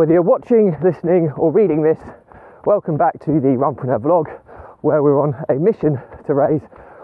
Whether 0.00 0.14
you're 0.14 0.22
watching, 0.22 0.74
listening, 0.82 1.30
or 1.36 1.52
reading 1.52 1.82
this, 1.82 1.98
welcome 2.64 2.96
back 2.96 3.20
to 3.20 3.32
the 3.32 3.58
Runpreneur 3.60 4.00
vlog, 4.00 4.30
where 4.80 5.02
we're 5.02 5.20
on 5.20 5.34
a 5.50 5.56
mission 5.60 6.00
to 6.26 6.32
raise 6.32 6.62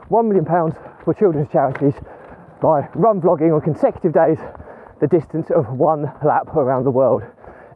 £1 0.08 0.25
million 0.25 0.46
for 1.04 1.12
children's 1.12 1.53
charities 1.53 1.93
by 2.62 2.88
run 2.95 3.21
vlogging 3.21 3.54
on 3.54 3.61
consecutive 3.61 4.14
days 4.14 4.38
the 5.03 5.06
distance 5.06 5.51
of 5.51 5.69
one 5.77 6.11
lap 6.24 6.48
around 6.56 6.85
the 6.85 6.90
world. 6.90 7.22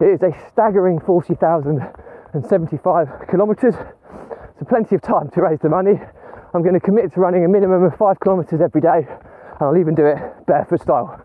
It 0.01 0.07
is 0.07 0.23
a 0.23 0.33
staggering 0.51 0.99
40,075 1.01 3.09
kilometres, 3.31 3.75
so 3.77 4.65
plenty 4.71 4.95
of 4.95 5.03
time 5.03 5.29
to 5.33 5.43
raise 5.43 5.61
the 5.61 5.69
money. 5.69 6.01
I'm 6.55 6.63
going 6.63 6.73
to 6.73 6.81
commit 6.81 7.13
to 7.13 7.21
running 7.21 7.45
a 7.45 7.49
minimum 7.49 7.85
of 7.85 7.95
five 7.99 8.19
kilometres 8.25 8.63
every 8.63 8.81
day, 8.81 9.07
and 9.07 9.61
I'll 9.61 9.77
even 9.77 9.95
do 9.95 10.07
it 10.07 10.17
barefoot 10.47 10.81
style. 10.81 11.21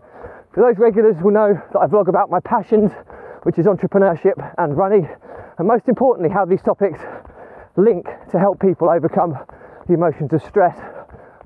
For 0.52 0.60
those 0.60 0.76
regulars 0.76 1.16
will 1.22 1.32
know 1.32 1.58
that 1.72 1.80
I 1.80 1.86
vlog 1.86 2.08
about 2.08 2.28
my 2.28 2.40
passions, 2.40 2.92
which 3.46 3.60
is 3.60 3.66
entrepreneurship 3.66 4.34
and 4.58 4.76
running, 4.76 5.08
and 5.58 5.68
most 5.68 5.86
importantly, 5.86 6.28
how 6.28 6.44
these 6.44 6.62
topics 6.62 6.98
link 7.76 8.04
to 8.28 8.40
help 8.40 8.58
people 8.58 8.90
overcome 8.90 9.38
the 9.86 9.94
emotions 9.94 10.32
of 10.32 10.42
stress, 10.42 10.76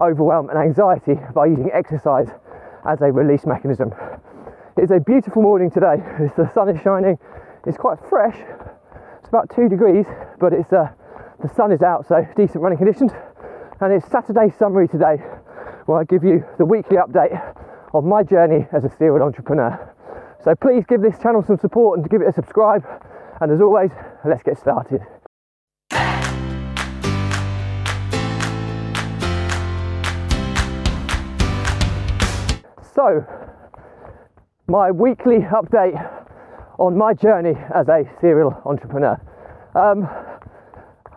overwhelm, 0.01 0.49
and 0.49 0.59
anxiety 0.59 1.21
by 1.35 1.45
using 1.45 1.69
exercise 1.75 2.29
as 2.89 3.03
a 3.03 3.13
release 3.13 3.45
mechanism. 3.45 3.93
It's 4.79 4.91
a 4.91 4.99
beautiful 4.99 5.43
morning 5.43 5.71
today. 5.71 5.97
the 6.39 6.51
sun 6.55 6.71
is 6.71 6.81
shining. 6.81 7.19
It's 7.67 7.77
quite 7.77 7.99
fresh. 8.09 8.39
It's 9.21 9.29
about 9.29 9.53
two 9.55 9.69
degrees, 9.69 10.07
but 10.41 10.55
it's 10.55 10.73
uh, 10.73 10.89
the 11.43 11.53
sun 11.53 11.71
is 11.71 11.83
out, 11.83 12.09
so 12.09 12.27
decent 12.35 12.63
running 12.65 12.79
conditions. 12.79 13.13
And 13.83 13.93
it's 13.93 14.11
Saturday 14.11 14.49
summary 14.59 14.89
today, 14.89 15.17
where 15.85 15.99
I 16.01 16.05
give 16.05 16.25
you 16.25 16.47
the 16.57 16.65
weekly 16.65 16.97
update 16.97 17.37
on 17.93 18.09
my 18.09 18.23
journey 18.23 18.67
as 18.73 18.85
a 18.85 18.89
serial 18.97 19.23
entrepreneur. 19.23 19.77
So 20.43 20.55
please 20.55 20.85
give 20.89 21.03
this 21.03 21.19
channel 21.19 21.43
some 21.47 21.59
support 21.59 21.99
and 21.99 22.09
give 22.09 22.23
it 22.23 22.29
a 22.29 22.33
subscribe. 22.33 22.83
And 23.43 23.53
as 23.53 23.61
always, 23.61 23.91
let's 24.25 24.43
get 24.43 24.59
started. 24.59 25.03
So, 32.95 33.25
my 34.67 34.91
weekly 34.91 35.41
update 35.41 35.99
on 36.79 36.97
my 36.97 37.13
journey 37.13 37.55
as 37.75 37.89
a 37.89 38.05
serial 38.21 38.61
entrepreneur. 38.65 39.21
Um, 39.75 40.09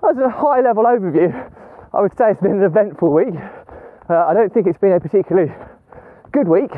as 0.09 0.17
a 0.17 0.29
high 0.29 0.59
level 0.59 0.83
overview, 0.83 1.31
I 1.93 2.01
would 2.01 2.15
say 2.17 2.31
it's 2.31 2.41
been 2.41 2.57
an 2.57 2.63
eventful 2.63 3.11
week. 3.13 3.35
Uh, 4.09 4.25
I 4.27 4.33
don't 4.33 4.53
think 4.53 4.67
it's 4.67 4.79
been 4.79 4.91
a 4.91 4.99
particularly 4.99 5.53
good 6.33 6.47
week 6.47 6.71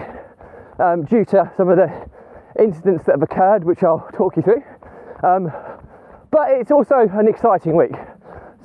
um, 0.79 1.05
due 1.05 1.25
to 1.25 1.51
some 1.57 1.69
of 1.69 1.77
the 1.77 2.14
incidents 2.59 3.05
that 3.05 3.13
have 3.13 3.23
occurred, 3.23 3.63
which 3.63 3.83
I'll 3.83 4.07
talk 4.13 4.35
you 4.37 4.43
through. 4.43 4.63
Um, 5.23 5.51
but 6.31 6.51
it's 6.51 6.71
also 6.71 6.95
an 6.99 7.27
exciting 7.27 7.75
week. 7.75 7.95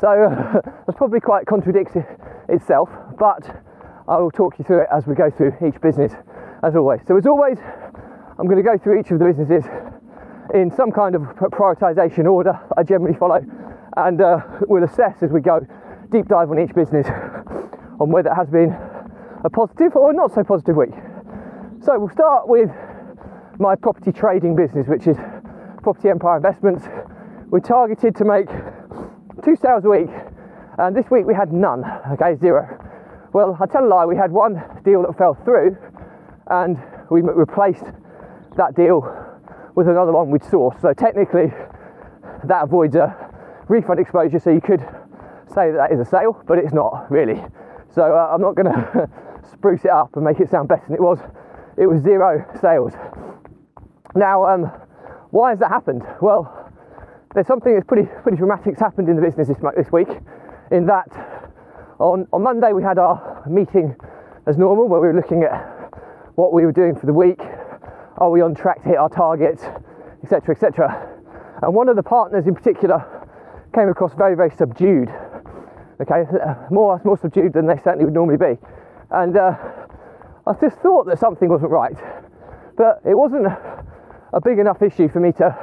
So 0.01 0.09
that's 0.87 0.97
probably 0.97 1.21
quite 1.21 1.47
contradicts 1.47 1.93
itself, 2.49 2.89
but 3.19 3.45
I 4.09 4.17
will 4.19 4.31
talk 4.31 4.59
you 4.59 4.65
through 4.65 4.83
it 4.83 4.89
as 4.93 5.07
we 5.07 5.15
go 5.15 5.31
through 5.31 5.55
each 5.65 5.81
business, 5.81 6.13
as 6.65 6.75
always. 6.75 7.01
So, 7.07 7.17
as 7.17 7.27
always, 7.27 7.59
I'm 8.39 8.47
going 8.47 8.57
to 8.57 8.69
go 8.69 8.77
through 8.77 8.99
each 8.99 9.11
of 9.13 9.21
the 9.21 9.25
businesses 9.25 9.65
in 10.53 10.71
some 10.75 10.91
kind 10.91 11.15
of 11.15 11.23
prioritization 11.55 12.27
order 12.27 12.59
I 12.77 12.83
generally 12.83 13.17
follow, 13.17 13.39
and 13.97 14.21
uh, 14.21 14.41
we'll 14.67 14.83
assess 14.83 15.23
as 15.23 15.31
we 15.31 15.41
go 15.41 15.61
deep 16.11 16.27
dive 16.27 16.51
on 16.51 16.59
each 16.59 16.75
business 16.75 17.07
on 18.01 18.11
whether 18.11 18.31
it 18.31 18.35
has 18.35 18.51
been 18.51 18.75
a 19.45 19.51
positive 19.51 19.95
or 19.95 20.13
not 20.13 20.35
so 20.35 20.43
positive 20.43 20.75
week. 20.75 20.97
So, 21.85 21.97
we'll 21.99 22.11
start 22.11 22.49
with 22.49 22.71
my 23.61 23.77
property 23.77 24.11
trading 24.11 24.57
business, 24.57 24.89
which 24.89 25.07
is 25.07 25.19
Property 25.83 26.09
Empire 26.09 26.39
Investments. 26.39 26.83
We're 27.51 27.61
targeted 27.61 28.17
to 28.17 28.25
make 28.25 28.49
two 29.45 29.55
sales 29.55 29.85
a 29.85 29.91
week, 29.91 30.09
and 30.79 30.97
this 30.97 31.11
week 31.11 31.27
we 31.27 31.35
had 31.35 31.53
none, 31.53 31.85
okay, 32.13 32.37
zero. 32.41 32.67
Well, 33.35 33.59
I 33.61 33.67
tell 33.67 33.85
a 33.85 33.87
lie, 33.87 34.07
we 34.07 34.17
had 34.17 34.33
one 34.33 34.63
deal 34.83 35.03
that 35.03 35.17
fell 35.19 35.35
through, 35.45 35.77
and 36.47 36.79
we 37.11 37.21
replaced 37.21 37.85
that 38.57 38.75
deal 38.75 39.05
with 39.75 39.89
another 39.89 40.13
one 40.13 40.31
we'd 40.31 40.41
sourced. 40.41 40.81
So 40.81 40.95
technically, 40.95 41.53
that 42.45 42.65
avoids 42.65 42.95
a 42.97 43.15
refund 43.69 44.01
exposure. 44.01 44.39
So 44.39 44.49
you 44.49 44.63
could 44.63 44.81
say 45.49 45.71
that, 45.71 45.91
that 45.91 45.93
is 45.93 46.01
a 46.01 46.09
sale, 46.09 46.43
but 46.49 46.57
it's 46.57 46.73
not 46.73 47.11
really. 47.11 47.45
So 47.91 48.03
uh, 48.03 48.33
I'm 48.33 48.41
not 48.41 48.55
going 48.57 48.73
to 48.73 49.09
spruce 49.53 49.85
it 49.85 49.91
up 49.91 50.17
and 50.17 50.25
make 50.25 50.41
it 50.41 50.49
sound 50.49 50.69
better 50.69 50.85
than 50.89 50.95
it 50.95 51.03
was. 51.03 51.19
It 51.77 51.87
was 51.87 52.03
zero 52.03 52.47
sales. 52.61 52.95
Now, 54.15 54.45
um, 54.47 54.73
why 55.31 55.51
has 55.51 55.61
that 55.61 55.69
happened? 55.69 56.03
Well, 56.21 56.61
there's 57.35 57.47
something 57.47 57.73
that's 57.73 57.87
pretty 57.87 58.09
pretty 58.23 58.37
dramatic 58.37 58.75
that's 58.75 58.81
happened 58.81 59.09
in 59.09 59.17
the 59.17 59.23
business 59.23 59.49
this, 59.49 59.59
this 59.77 59.93
week. 59.93 60.09
In 60.73 60.87
that, 60.87 61.07
on 61.99 62.27
on 62.33 62.43
Monday 62.43 62.73
we 62.73 62.83
had 62.83 62.99
our 62.99 63.45
meeting 63.49 63.95
as 64.47 64.59
normal, 64.59 64.89
where 64.89 65.01
we 65.01 65.07
were 65.07 65.15
looking 65.15 65.45
at 65.45 65.95
what 66.35 66.53
we 66.53 66.65
were 66.65 66.73
doing 66.73 66.97
for 66.97 67.07
the 67.07 67.13
week, 67.13 67.41
are 68.19 68.31
we 68.31 68.41
on 68.41 68.55
track 68.55 68.83
to 68.83 68.89
hit 68.89 68.97
our 68.97 69.09
targets, 69.09 69.63
etc., 70.25 70.55
etc. 70.55 71.19
And 71.63 71.75
one 71.75 71.89
of 71.89 71.95
the 71.95 72.03
partners 72.03 72.47
in 72.47 72.55
particular 72.55 73.05
came 73.75 73.89
across 73.89 74.13
very, 74.15 74.35
very 74.35 74.51
subdued. 74.51 75.09
Okay, 76.01 76.25
more 76.71 77.01
more 77.05 77.17
subdued 77.17 77.53
than 77.53 77.67
they 77.67 77.77
certainly 77.77 78.07
would 78.07 78.15
normally 78.15 78.39
be. 78.39 78.59
And 79.11 79.37
uh, 79.37 79.55
I 80.47 80.53
just 80.61 80.79
thought 80.79 81.07
that 81.07 81.19
something 81.21 81.49
wasn't 81.49 81.71
right, 81.71 81.97
but 82.77 83.03
it 83.05 83.15
wasn't 83.15 83.47
a 84.33 84.41
big 84.41 84.59
enough 84.59 84.83
issue 84.83 85.09
for 85.09 85.21
me 85.21 85.33
to 85.33 85.57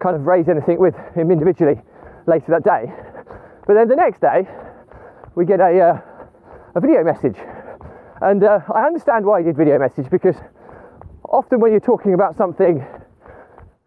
kind 0.00 0.16
of 0.16 0.22
raise 0.26 0.48
anything 0.48 0.78
with 0.78 0.94
him 1.14 1.30
individually 1.30 1.80
later 2.26 2.46
that 2.48 2.64
day. 2.64 2.92
But 3.66 3.74
then 3.74 3.88
the 3.88 3.96
next 3.96 4.20
day, 4.20 4.46
we 5.34 5.44
get 5.44 5.60
a 5.60 5.80
uh, 5.80 6.00
a 6.74 6.80
video 6.80 7.02
message, 7.02 7.36
and 8.20 8.44
uh, 8.44 8.60
I 8.74 8.86
understand 8.86 9.24
why 9.24 9.40
he 9.40 9.46
did 9.46 9.56
video 9.56 9.78
message 9.78 10.10
because 10.10 10.36
often 11.24 11.60
when 11.60 11.72
you're 11.72 11.80
talking 11.80 12.14
about 12.14 12.36
something 12.36 12.84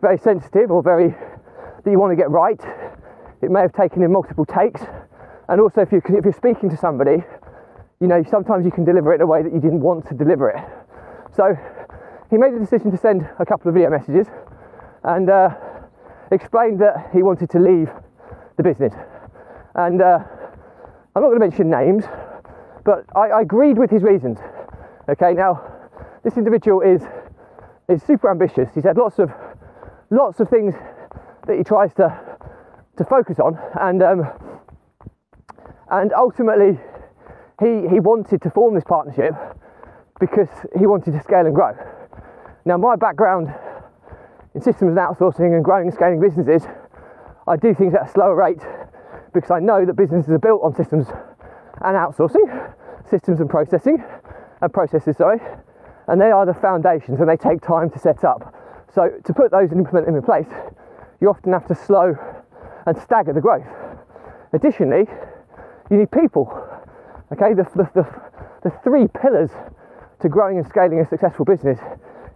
very 0.01 0.17
sensitive 0.17 0.71
or 0.71 0.81
very 0.81 1.09
that 1.83 1.91
you 1.91 1.99
want 1.99 2.11
to 2.11 2.15
get 2.15 2.29
right, 2.29 2.59
it 3.41 3.51
may 3.51 3.61
have 3.61 3.73
taken 3.73 4.03
him 4.03 4.11
multiple 4.11 4.45
takes. 4.45 4.81
And 5.47 5.59
also, 5.61 5.81
if, 5.81 5.91
you, 5.91 6.01
if 6.05 6.25
you're 6.25 6.33
speaking 6.33 6.69
to 6.69 6.77
somebody, 6.77 7.23
you 7.99 8.07
know, 8.07 8.23
sometimes 8.29 8.65
you 8.65 8.71
can 8.71 8.85
deliver 8.85 9.13
it 9.13 9.15
in 9.15 9.21
a 9.21 9.27
way 9.27 9.41
that 9.41 9.53
you 9.53 9.59
didn't 9.59 9.81
want 9.81 10.07
to 10.07 10.13
deliver 10.13 10.49
it. 10.49 10.63
So 11.35 11.55
he 12.29 12.37
made 12.37 12.53
the 12.53 12.59
decision 12.59 12.91
to 12.91 12.97
send 12.97 13.27
a 13.39 13.45
couple 13.45 13.69
of 13.69 13.75
video 13.75 13.89
messages 13.89 14.27
and 15.03 15.29
uh, 15.29 15.49
explained 16.31 16.79
that 16.79 17.09
he 17.13 17.23
wanted 17.23 17.49
to 17.49 17.59
leave 17.59 17.89
the 18.57 18.63
business. 18.63 18.93
And 19.75 20.01
uh, 20.01 20.19
I'm 21.15 21.21
not 21.21 21.29
going 21.29 21.39
to 21.39 21.45
mention 21.45 21.69
names, 21.69 22.03
but 22.85 23.05
I, 23.15 23.29
I 23.29 23.41
agreed 23.41 23.77
with 23.77 23.89
his 23.89 24.03
reasons. 24.03 24.37
Okay, 25.09 25.33
now 25.33 25.61
this 26.23 26.37
individual 26.37 26.81
is 26.81 27.01
is 27.87 28.03
super 28.03 28.29
ambitious. 28.29 28.69
He's 28.75 28.83
had 28.83 28.97
lots 28.97 29.17
of 29.17 29.31
lots 30.11 30.39
of 30.39 30.49
things 30.49 30.75
that 31.47 31.57
he 31.57 31.63
tries 31.63 31.93
to 31.95 32.15
to 32.97 33.03
focus 33.05 33.39
on, 33.39 33.57
and 33.79 34.03
um, 34.03 34.27
and 35.89 36.13
ultimately 36.13 36.79
he 37.59 37.87
he 37.89 37.99
wanted 37.99 38.41
to 38.43 38.51
form 38.51 38.75
this 38.75 38.83
partnership 38.83 39.33
because 40.19 40.49
he 40.77 40.85
wanted 40.85 41.13
to 41.13 41.23
scale 41.23 41.45
and 41.45 41.55
grow. 41.55 41.73
Now, 42.65 42.77
my 42.77 42.95
background 42.95 43.53
in 44.53 44.61
systems 44.61 44.89
and 44.89 44.97
outsourcing 44.97 45.55
and 45.55 45.63
growing 45.63 45.87
and 45.87 45.93
scaling 45.93 46.19
businesses, 46.19 46.67
I 47.47 47.55
do 47.55 47.73
things 47.73 47.93
at 47.93 48.07
a 48.07 48.11
slower 48.11 48.35
rate 48.35 48.61
because 49.33 49.51
I 49.51 49.59
know 49.59 49.85
that 49.85 49.93
businesses 49.93 50.31
are 50.31 50.39
built 50.39 50.61
on 50.63 50.75
systems 50.75 51.07
and 51.81 51.95
outsourcing, 51.95 52.73
systems 53.09 53.39
and 53.39 53.49
processing, 53.49 54.03
and 54.61 54.73
processes, 54.73 55.17
sorry, 55.17 55.39
and 56.07 56.19
they 56.19 56.31
are 56.31 56.45
the 56.45 56.53
foundations 56.53 57.19
and 57.19 57.29
they 57.29 57.37
take 57.37 57.61
time 57.61 57.89
to 57.91 57.99
set 57.99 58.23
up. 58.23 58.53
So 58.93 59.09
to 59.23 59.33
put 59.33 59.51
those 59.51 59.71
and 59.71 59.79
implement 59.79 60.07
them 60.07 60.15
in 60.15 60.23
place, 60.23 60.49
you 61.21 61.29
often 61.29 61.53
have 61.53 61.67
to 61.67 61.75
slow 61.75 62.15
and 62.85 62.97
stagger 62.97 63.33
the 63.33 63.41
growth. 63.41 63.67
Additionally, 64.51 65.05
you 65.89 65.97
need 65.97 66.11
people. 66.11 66.51
Okay, 67.31 67.53
the, 67.53 67.63
the, 67.75 67.89
the, 67.93 68.05
the 68.63 68.71
three 68.83 69.07
pillars 69.07 69.51
to 70.21 70.27
growing 70.27 70.57
and 70.57 70.67
scaling 70.67 70.99
a 70.99 71.07
successful 71.07 71.45
business 71.45 71.79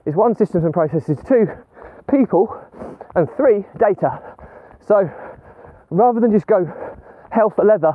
is 0.06 0.16
one, 0.16 0.36
systems 0.36 0.64
and 0.64 0.74
processes, 0.74 1.18
two, 1.28 1.48
people, 2.10 2.48
and 3.16 3.28
three, 3.38 3.64
data. 3.80 4.20
So 4.86 5.10
rather 5.90 6.20
than 6.20 6.32
just 6.32 6.48
go 6.48 6.66
hell 7.32 7.50
for 7.50 7.66
leather 7.66 7.94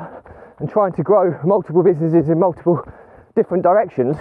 and 0.59 0.69
trying 0.69 0.93
to 0.95 1.03
grow 1.03 1.39
multiple 1.45 1.83
businesses 1.83 2.29
in 2.29 2.39
multiple 2.39 2.83
different 3.37 3.63
directions, 3.63 4.17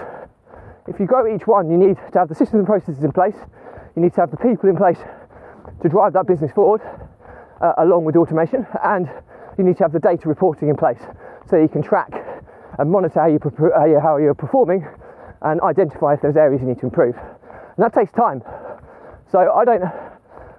if 0.87 0.99
you 0.99 1.05
grow 1.05 1.33
each 1.33 1.47
one, 1.47 1.69
you 1.69 1.77
need 1.77 1.97
to 2.11 2.19
have 2.19 2.29
the 2.29 2.35
systems 2.35 2.59
and 2.59 2.67
processes 2.67 3.03
in 3.03 3.11
place, 3.11 3.35
you 3.95 4.01
need 4.01 4.13
to 4.13 4.21
have 4.21 4.31
the 4.31 4.37
people 4.37 4.69
in 4.69 4.75
place 4.75 4.99
to 5.81 5.89
drive 5.89 6.13
that 6.13 6.27
business 6.27 6.51
forward, 6.51 6.81
uh, 7.61 7.73
along 7.79 8.05
with 8.05 8.15
automation, 8.15 8.65
and 8.83 9.09
you 9.57 9.63
need 9.63 9.77
to 9.77 9.83
have 9.83 9.91
the 9.91 9.99
data 9.99 10.29
reporting 10.29 10.69
in 10.69 10.75
place 10.75 10.99
so 11.49 11.57
you 11.57 11.67
can 11.67 11.81
track 11.81 12.11
and 12.77 12.91
monitor 12.91 13.19
how, 13.19 13.27
you, 13.27 13.99
how 13.99 14.17
you're 14.17 14.35
performing 14.35 14.85
and 15.41 15.61
identify 15.61 16.13
if 16.13 16.21
there's 16.21 16.37
areas 16.37 16.61
you 16.61 16.67
need 16.67 16.79
to 16.79 16.85
improve. 16.85 17.15
And 17.77 17.85
that 17.85 17.93
takes 17.93 18.11
time. 18.11 18.41
So 19.31 19.51
I 19.53 19.63
don't, 19.63 19.83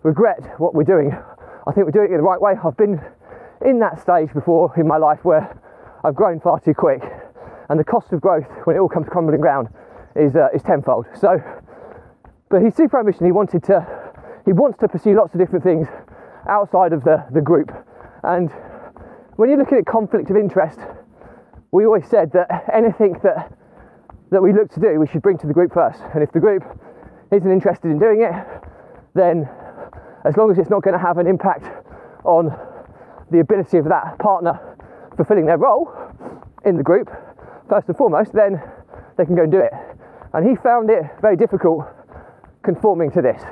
regret 0.02 0.58
what 0.58 0.74
we're 0.74 0.84
doing. 0.84 1.12
I 1.66 1.72
think 1.72 1.86
we're 1.86 1.92
doing 1.92 2.12
it 2.12 2.16
the 2.16 2.22
right 2.22 2.40
way. 2.40 2.54
I've 2.64 2.76
been 2.76 3.00
in 3.64 3.78
that 3.80 4.00
stage 4.00 4.32
before 4.32 4.72
in 4.76 4.86
my 4.86 4.96
life 4.96 5.20
where 5.22 5.60
I've 6.04 6.14
grown 6.14 6.40
far 6.40 6.60
too 6.60 6.74
quick, 6.74 7.02
and 7.68 7.78
the 7.78 7.84
cost 7.84 8.12
of 8.12 8.20
growth 8.20 8.46
when 8.64 8.76
it 8.76 8.78
all 8.78 8.88
comes 8.88 9.06
crumbling 9.08 9.42
down 9.42 9.68
is 10.16 10.36
uh, 10.36 10.48
is 10.54 10.62
tenfold. 10.62 11.06
So, 11.14 11.42
but 12.48 12.62
he's 12.62 12.74
super 12.74 12.98
ambitious. 13.00 13.20
He 13.20 13.32
wanted 13.32 13.64
to, 13.64 13.84
he 14.46 14.52
wants 14.52 14.78
to 14.78 14.88
pursue 14.88 15.14
lots 15.14 15.34
of 15.34 15.40
different 15.40 15.64
things 15.64 15.88
outside 16.48 16.92
of 16.92 17.04
the 17.04 17.24
the 17.32 17.40
group, 17.40 17.70
and 18.22 18.50
when 19.36 19.50
you're 19.50 19.58
looking 19.58 19.78
at 19.78 19.86
conflict 19.86 20.30
of 20.30 20.36
interest, 20.36 20.78
we 21.72 21.84
always 21.84 22.06
said 22.08 22.32
that 22.32 22.70
anything 22.72 23.18
that 23.22 23.52
that 24.30 24.42
we 24.42 24.52
look 24.52 24.70
to 24.72 24.80
do, 24.80 25.00
we 25.00 25.06
should 25.06 25.22
bring 25.22 25.38
to 25.38 25.46
the 25.46 25.54
group 25.54 25.72
first. 25.74 26.00
And 26.14 26.22
if 26.22 26.30
the 26.32 26.40
group 26.40 26.62
isn't 27.32 27.50
interested 27.50 27.90
in 27.90 27.98
doing 27.98 28.22
it, 28.22 28.34
then 29.14 29.48
as 30.24 30.36
long 30.36 30.50
as 30.50 30.58
it's 30.58 30.70
not 30.70 30.82
going 30.82 30.94
to 30.94 31.04
have 31.04 31.18
an 31.18 31.26
impact 31.26 31.64
on 32.24 32.50
the 33.30 33.40
ability 33.40 33.78
of 33.78 33.84
that 33.86 34.18
partner 34.18 34.58
fulfilling 35.16 35.46
their 35.46 35.58
role 35.58 35.90
in 36.64 36.76
the 36.76 36.82
group, 36.82 37.10
first 37.68 37.88
and 37.88 37.96
foremost, 37.96 38.32
then 38.32 38.60
they 39.16 39.24
can 39.24 39.34
go 39.34 39.42
and 39.42 39.52
do 39.52 39.58
it. 39.58 39.72
And 40.32 40.48
he 40.48 40.56
found 40.56 40.90
it 40.90 41.04
very 41.20 41.36
difficult 41.36 41.84
conforming 42.62 43.10
to 43.12 43.22
this. 43.22 43.42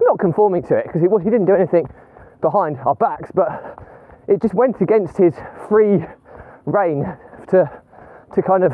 Not 0.00 0.18
conforming 0.18 0.62
to 0.64 0.76
it, 0.76 0.86
because 0.86 1.00
he, 1.00 1.30
didn't 1.30 1.46
do 1.46 1.54
anything 1.54 1.88
behind 2.40 2.78
our 2.84 2.94
backs, 2.94 3.30
but 3.34 3.78
it 4.28 4.42
just 4.42 4.54
went 4.54 4.80
against 4.80 5.16
his 5.16 5.34
free 5.68 6.04
reign 6.64 7.04
to, 7.48 7.70
to 8.34 8.42
kind 8.42 8.64
of 8.64 8.72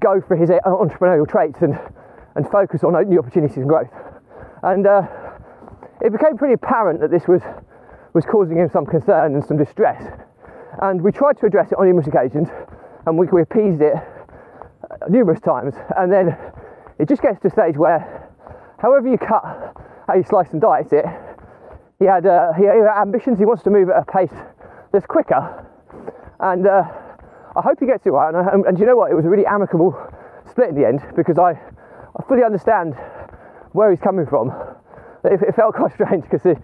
go 0.00 0.20
for 0.26 0.36
his 0.36 0.50
uh, 0.50 0.58
entrepreneurial 0.66 1.28
traits 1.28 1.62
and, 1.62 1.78
and 2.36 2.48
focus 2.50 2.84
on 2.84 2.92
new 3.08 3.18
opportunities 3.18 3.56
and 3.56 3.68
growth. 3.68 3.90
And 4.62 4.86
uh, 4.86 5.02
it 6.00 6.12
became 6.12 6.36
pretty 6.36 6.54
apparent 6.54 7.00
that 7.00 7.10
this 7.10 7.26
was, 7.28 7.42
was 8.12 8.24
causing 8.24 8.58
him 8.58 8.68
some 8.72 8.86
concern 8.86 9.34
and 9.34 9.44
some 9.44 9.56
distress. 9.56 10.02
And 10.82 11.02
we 11.02 11.12
tried 11.12 11.38
to 11.38 11.46
address 11.46 11.70
it 11.72 11.78
on 11.78 11.86
numerous 11.86 12.06
occasions 12.06 12.48
and 13.06 13.18
we, 13.18 13.26
we 13.26 13.42
appeased 13.42 13.80
it 13.80 13.94
uh, 13.94 15.06
numerous 15.08 15.40
times. 15.40 15.74
And 15.96 16.12
then 16.12 16.36
it 16.98 17.08
just 17.08 17.22
gets 17.22 17.40
to 17.40 17.48
a 17.48 17.50
stage 17.50 17.76
where, 17.76 18.28
however 18.78 19.08
you 19.08 19.18
cut, 19.18 19.44
how 20.06 20.14
you 20.14 20.24
slice 20.24 20.50
and 20.52 20.60
dice 20.60 20.92
it, 20.92 21.04
he 21.98 22.06
had, 22.06 22.26
uh, 22.26 22.52
he 22.54 22.64
had 22.64 22.76
ambitions, 23.00 23.38
he 23.38 23.44
wants 23.44 23.62
to 23.64 23.70
move 23.70 23.88
at 23.88 24.02
a 24.02 24.04
pace 24.04 24.36
that's 24.92 25.06
quicker. 25.06 25.64
And 26.40 26.66
uh, 26.66 26.82
I 27.56 27.60
hope 27.62 27.78
he 27.80 27.86
gets 27.86 28.04
it 28.06 28.10
right. 28.10 28.28
And, 28.34 28.36
I, 28.36 28.52
and, 28.52 28.66
and 28.66 28.78
you 28.78 28.86
know 28.86 28.96
what? 28.96 29.10
It 29.10 29.14
was 29.14 29.24
a 29.24 29.28
really 29.28 29.46
amicable 29.46 29.94
split 30.50 30.70
in 30.70 30.74
the 30.74 30.86
end 30.86 31.00
because 31.14 31.38
I, 31.38 31.58
I 32.16 32.22
fully 32.28 32.44
understand 32.44 32.94
where 33.72 33.90
he's 33.90 34.00
coming 34.00 34.26
from. 34.26 34.50
It, 35.24 35.40
it 35.42 35.54
felt 35.56 35.74
quite 35.74 35.92
strange 35.94 36.24
because 36.30 36.56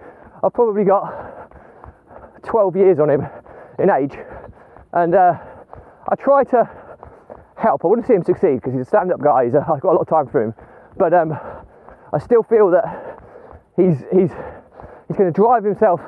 I've 0.42 0.52
probably 0.52 0.84
got 0.84 1.50
12 2.44 2.76
years 2.76 2.98
on 2.98 3.10
him 3.10 3.26
in 3.78 3.90
age, 3.90 4.16
and 4.92 5.14
uh, 5.14 5.34
I 6.08 6.14
try 6.16 6.44
to 6.44 6.68
help. 7.56 7.84
I 7.84 7.88
want 7.88 8.02
to 8.02 8.06
see 8.06 8.14
him 8.14 8.24
succeed 8.24 8.56
because 8.56 8.72
he's 8.72 8.82
a 8.82 8.88
stand-up 8.88 9.20
guy. 9.20 9.44
He's 9.44 9.54
a, 9.54 9.60
I've 9.60 9.80
got 9.80 9.92
a 9.92 9.96
lot 9.96 10.02
of 10.02 10.08
time 10.08 10.28
for 10.28 10.42
him, 10.42 10.54
but 10.96 11.12
um, 11.12 11.36
I 12.12 12.18
still 12.18 12.42
feel 12.42 12.70
that 12.70 13.18
he's 13.76 14.04
he's 14.12 14.30
he's 15.08 15.16
going 15.16 15.32
to 15.32 15.36
drive 15.36 15.64
himself 15.64 16.00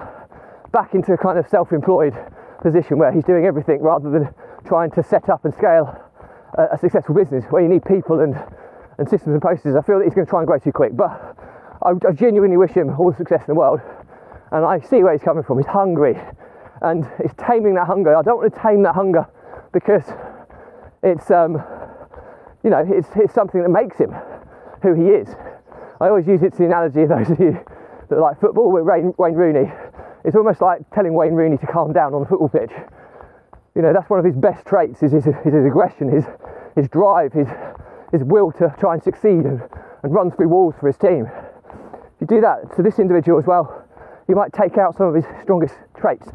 back 0.72 0.94
into 0.94 1.12
a 1.12 1.18
kind 1.18 1.38
of 1.38 1.48
self-employed 1.48 2.14
position 2.62 2.98
where 2.98 3.12
he's 3.12 3.24
doing 3.24 3.44
everything 3.44 3.82
rather 3.82 4.10
than 4.10 4.28
trying 4.64 4.90
to 4.92 5.02
set 5.02 5.28
up 5.28 5.44
and 5.44 5.52
scale 5.52 5.94
a, 6.56 6.74
a 6.74 6.78
successful 6.78 7.14
business 7.14 7.44
where 7.50 7.62
you 7.62 7.68
need 7.68 7.84
people 7.84 8.20
and, 8.20 8.34
and 8.98 9.08
systems 9.08 9.32
and 9.32 9.40
processes. 9.40 9.76
I 9.76 9.82
feel 9.82 9.98
that 9.98 10.04
he's 10.04 10.14
going 10.14 10.26
to 10.26 10.30
try 10.30 10.40
and 10.40 10.46
grow 10.46 10.58
too 10.58 10.72
quick, 10.72 10.96
but 10.96 11.10
I, 11.82 11.92
I 12.06 12.12
genuinely 12.12 12.56
wish 12.56 12.72
him 12.72 12.90
all 12.98 13.10
the 13.10 13.16
success 13.16 13.40
in 13.40 13.54
the 13.54 13.54
world. 13.54 13.80
And 14.50 14.64
I 14.64 14.80
see 14.80 15.02
where 15.02 15.12
he's 15.12 15.22
coming 15.22 15.42
from. 15.42 15.58
He's 15.58 15.66
hungry, 15.66 16.18
and 16.82 17.08
it's 17.18 17.34
taming 17.38 17.74
that 17.74 17.86
hunger. 17.86 18.14
I 18.14 18.22
don't 18.22 18.38
want 18.38 18.54
to 18.54 18.60
tame 18.60 18.82
that 18.82 18.94
hunger 18.94 19.26
because 19.72 20.04
it's 21.02 21.30
um, 21.30 21.62
you 22.62 22.70
know 22.70 22.84
it's, 22.86 23.08
it's 23.16 23.32
something 23.32 23.62
that 23.62 23.70
makes 23.70 23.96
him 23.96 24.14
who 24.82 24.94
he 24.94 25.08
is. 25.08 25.28
I 26.00 26.08
always 26.08 26.26
use 26.26 26.42
it 26.42 26.52
to 26.52 26.58
the 26.58 26.64
analogy 26.66 27.02
of 27.02 27.08
those 27.08 27.30
of 27.30 27.40
you 27.40 27.58
that 28.10 28.18
like 28.18 28.40
football 28.40 28.70
with 28.70 28.84
Wayne, 28.84 29.14
Wayne 29.16 29.34
Rooney. 29.34 29.72
It's 30.24 30.36
almost 30.36 30.60
like 30.60 30.88
telling 30.90 31.14
Wayne 31.14 31.34
Rooney 31.34 31.56
to 31.56 31.66
calm 31.66 31.92
down 31.92 32.14
on 32.14 32.20
the 32.20 32.28
football 32.28 32.48
pitch 32.48 32.70
you 33.74 33.80
know, 33.80 33.92
that's 33.92 34.08
one 34.10 34.18
of 34.18 34.24
his 34.24 34.36
best 34.36 34.66
traits 34.66 35.02
is 35.02 35.12
his, 35.12 35.26
is 35.26 35.34
his 35.44 35.64
aggression, 35.64 36.10
his, 36.10 36.24
his 36.76 36.88
drive, 36.88 37.32
his, 37.32 37.48
his 38.12 38.22
will 38.22 38.52
to 38.52 38.72
try 38.78 38.94
and 38.94 39.02
succeed 39.02 39.44
and, 39.44 39.60
and 40.02 40.14
run 40.14 40.30
through 40.30 40.48
walls 40.48 40.74
for 40.78 40.86
his 40.86 40.98
team. 40.98 41.26
If 41.26 42.20
you 42.20 42.26
do 42.26 42.40
that 42.42 42.76
to 42.76 42.82
this 42.82 42.98
individual 42.98 43.38
as 43.38 43.46
well, 43.46 43.84
you 44.28 44.36
might 44.36 44.52
take 44.52 44.78
out 44.78 44.96
some 44.96 45.06
of 45.06 45.14
his 45.14 45.24
strongest 45.42 45.74
traits. 45.96 46.28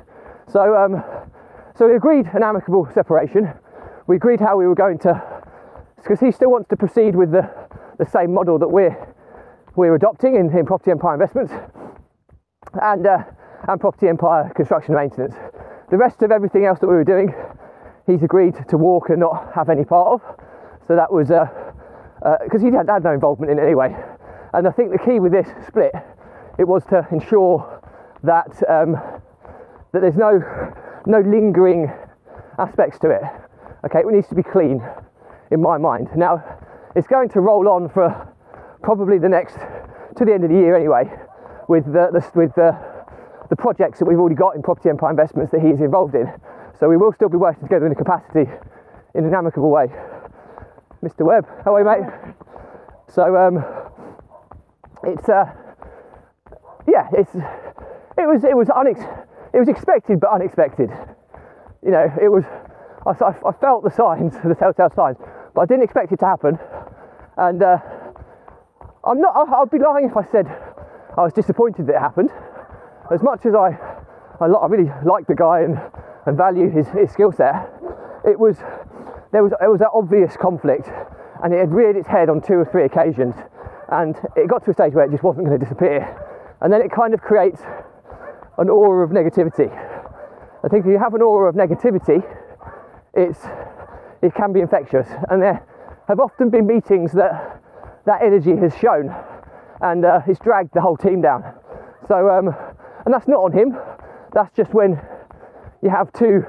So, 0.47 0.75
um, 0.75 1.03
so 1.75 1.87
we 1.87 1.95
agreed 1.95 2.25
an 2.33 2.43
amicable 2.43 2.89
separation. 2.93 3.53
We 4.07 4.15
agreed 4.15 4.39
how 4.39 4.57
we 4.57 4.67
were 4.67 4.75
going 4.75 4.97
to, 4.99 5.43
because 5.97 6.19
he 6.19 6.31
still 6.31 6.51
wants 6.51 6.67
to 6.69 6.75
proceed 6.75 7.15
with 7.15 7.31
the, 7.31 7.49
the 7.99 8.05
same 8.05 8.33
model 8.33 8.57
that 8.59 8.67
we're, 8.67 8.95
we're 9.75 9.95
adopting 9.95 10.35
in, 10.35 10.55
in 10.57 10.65
Property 10.65 10.91
Empire 10.91 11.13
Investments 11.13 11.53
and, 12.81 13.05
uh, 13.05 13.23
and 13.67 13.79
Property 13.79 14.07
Empire 14.07 14.51
Construction 14.55 14.95
and 14.95 15.03
Maintenance. 15.03 15.35
The 15.89 15.97
rest 15.97 16.21
of 16.21 16.31
everything 16.31 16.65
else 16.65 16.79
that 16.79 16.87
we 16.87 16.95
were 16.95 17.03
doing, 17.03 17.33
he's 18.05 18.23
agreed 18.23 18.55
to 18.69 18.77
walk 18.77 19.09
and 19.09 19.19
not 19.19 19.53
have 19.53 19.69
any 19.69 19.85
part 19.85 20.07
of. 20.07 20.21
So 20.87 20.95
that 20.95 21.11
was 21.11 21.27
because 21.27 21.43
uh, 22.23 22.65
uh, 22.65 22.69
he 22.69 22.75
had, 22.75 22.89
had 22.89 23.03
no 23.03 23.13
involvement 23.13 23.51
in 23.51 23.59
it 23.59 23.63
anyway. 23.63 23.95
And 24.53 24.67
I 24.67 24.71
think 24.71 24.91
the 24.91 24.99
key 24.99 25.19
with 25.19 25.33
this 25.33 25.47
split, 25.67 25.91
it 26.57 26.67
was 26.67 26.83
to 26.85 27.05
ensure 27.11 27.83
that 28.23 28.63
um, 28.69 28.93
that 29.91 30.01
there's 30.01 30.15
no 30.15 30.41
no 31.05 31.19
lingering 31.19 31.91
aspects 32.57 32.99
to 32.99 33.09
it. 33.09 33.21
Okay, 33.85 33.99
it 33.99 34.07
needs 34.07 34.27
to 34.29 34.35
be 34.35 34.43
clean 34.43 34.81
in 35.51 35.61
my 35.61 35.77
mind. 35.77 36.07
Now, 36.15 36.43
it's 36.95 37.07
going 37.07 37.29
to 37.29 37.41
roll 37.41 37.67
on 37.67 37.89
for 37.89 38.33
probably 38.81 39.19
the 39.19 39.29
next 39.29 39.57
to 40.15 40.25
the 40.25 40.33
end 40.33 40.43
of 40.43 40.49
the 40.49 40.55
year 40.55 40.75
anyway, 40.75 41.03
with 41.67 41.85
the, 41.85 42.09
the 42.11 42.23
with 42.33 42.55
the 42.55 42.75
the 43.49 43.55
projects 43.55 43.99
that 43.99 44.05
we've 44.05 44.19
already 44.19 44.35
got 44.35 44.55
in 44.55 44.61
Property 44.61 44.89
Empire 44.89 45.11
Investments 45.11 45.51
that 45.51 45.61
he 45.61 45.69
is 45.69 45.81
involved 45.81 46.15
in. 46.15 46.27
So 46.79 46.87
we 46.89 46.97
will 46.97 47.13
still 47.13 47.29
be 47.29 47.37
working 47.37 47.63
together 47.63 47.85
in 47.85 47.91
a 47.91 47.95
capacity 47.95 48.49
in 49.15 49.25
an 49.25 49.33
amicable 49.33 49.69
way. 49.69 49.87
Mr. 51.03 51.25
Webb, 51.25 51.47
how 51.63 51.75
are 51.75 51.79
you, 51.79 51.85
mate? 51.85 52.35
So 53.09 53.35
um, 53.35 53.63
it's 55.03 55.29
uh, 55.29 55.45
yeah, 56.87 57.07
it's 57.13 57.33
it 57.35 58.27
was 58.27 58.43
it 58.43 58.55
was 58.55 58.67
unex- 58.67 59.25
it 59.53 59.59
was 59.59 59.67
expected 59.67 60.19
but 60.19 60.31
unexpected. 60.31 60.89
You 61.83 61.91
know, 61.91 62.11
it 62.21 62.29
was 62.29 62.43
I, 63.05 63.11
I 63.11 63.51
felt 63.53 63.83
the 63.83 63.91
signs, 63.91 64.33
the 64.43 64.55
telltale 64.55 64.91
signs, 64.95 65.17
but 65.53 65.61
I 65.61 65.65
didn't 65.65 65.83
expect 65.83 66.11
it 66.11 66.19
to 66.19 66.25
happen. 66.25 66.59
And 67.37 67.61
uh, 67.61 67.77
I'm 69.05 69.21
not. 69.21 69.35
I'd 69.35 69.69
be 69.71 69.79
lying 69.79 70.09
if 70.09 70.17
I 70.17 70.23
said 70.31 70.47
I 71.17 71.21
was 71.21 71.33
disappointed 71.33 71.87
that 71.87 71.95
it 71.95 71.99
happened 71.99 72.31
as 73.11 73.23
much 73.23 73.45
as 73.45 73.55
I, 73.55 73.77
I, 74.39 74.45
I 74.45 74.67
really 74.67 74.91
like 75.05 75.27
the 75.27 75.35
guy 75.35 75.61
and, 75.61 75.79
and 76.25 76.37
value 76.37 76.69
his, 76.69 76.87
his 76.89 77.11
skill 77.11 77.31
set, 77.31 77.69
it 78.25 78.39
was 78.39 78.57
there 79.31 79.43
was 79.43 79.51
it 79.61 79.69
was 79.69 79.79
that 79.79 79.91
obvious 79.93 80.37
conflict, 80.37 80.89
and 81.43 81.53
it 81.53 81.59
had 81.59 81.71
reared 81.71 81.95
its 81.95 82.07
head 82.07 82.29
on 82.29 82.41
two 82.41 82.53
or 82.55 82.65
three 82.65 82.85
occasions, 82.85 83.35
and 83.89 84.15
it 84.35 84.47
got 84.47 84.63
to 84.65 84.71
a 84.71 84.73
stage 84.73 84.93
where 84.93 85.05
it 85.05 85.11
just 85.11 85.23
wasn't 85.23 85.45
going 85.45 85.59
to 85.59 85.63
disappear, 85.63 86.05
and 86.61 86.71
then 86.71 86.81
it 86.81 86.91
kind 86.91 87.13
of 87.13 87.21
creates 87.21 87.61
an 88.57 88.69
aura 88.69 89.05
of 89.05 89.11
negativity. 89.11 89.69
I 90.63 90.67
think 90.69 90.85
if 90.85 90.91
you 90.91 90.97
have 90.97 91.13
an 91.13 91.21
aura 91.21 91.49
of 91.49 91.55
negativity, 91.55 92.23
it's 93.13 93.39
it 94.21 94.33
can 94.33 94.53
be 94.53 94.61
infectious, 94.61 95.07
and 95.29 95.41
there 95.41 95.63
have 96.07 96.19
often 96.19 96.49
been 96.49 96.65
meetings 96.65 97.11
that 97.13 97.61
that 98.05 98.21
energy 98.23 98.55
has 98.55 98.75
shown, 98.77 99.13
and 99.81 100.05
uh, 100.05 100.21
it's 100.27 100.39
dragged 100.39 100.73
the 100.73 100.81
whole 100.81 100.97
team 100.97 101.21
down. 101.21 101.43
So 102.07 102.29
um, 102.29 102.55
and 103.05 103.13
that's 103.13 103.27
not 103.27 103.37
on 103.37 103.51
him, 103.51 103.77
that's 104.33 104.55
just 104.55 104.73
when 104.73 104.99
you 105.81 105.89
have 105.89 106.11
two 106.13 106.45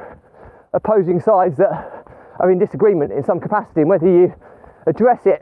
opposing 0.73 1.21
sides 1.21 1.57
that 1.57 1.98
are 2.39 2.51
in 2.51 2.59
disagreement 2.59 3.13
in 3.13 3.25
some 3.25 3.41
capacity, 3.41 3.81
and 3.81 3.89
whether 3.89 4.07
you 4.07 4.35
address 4.87 5.21
it 5.27 5.41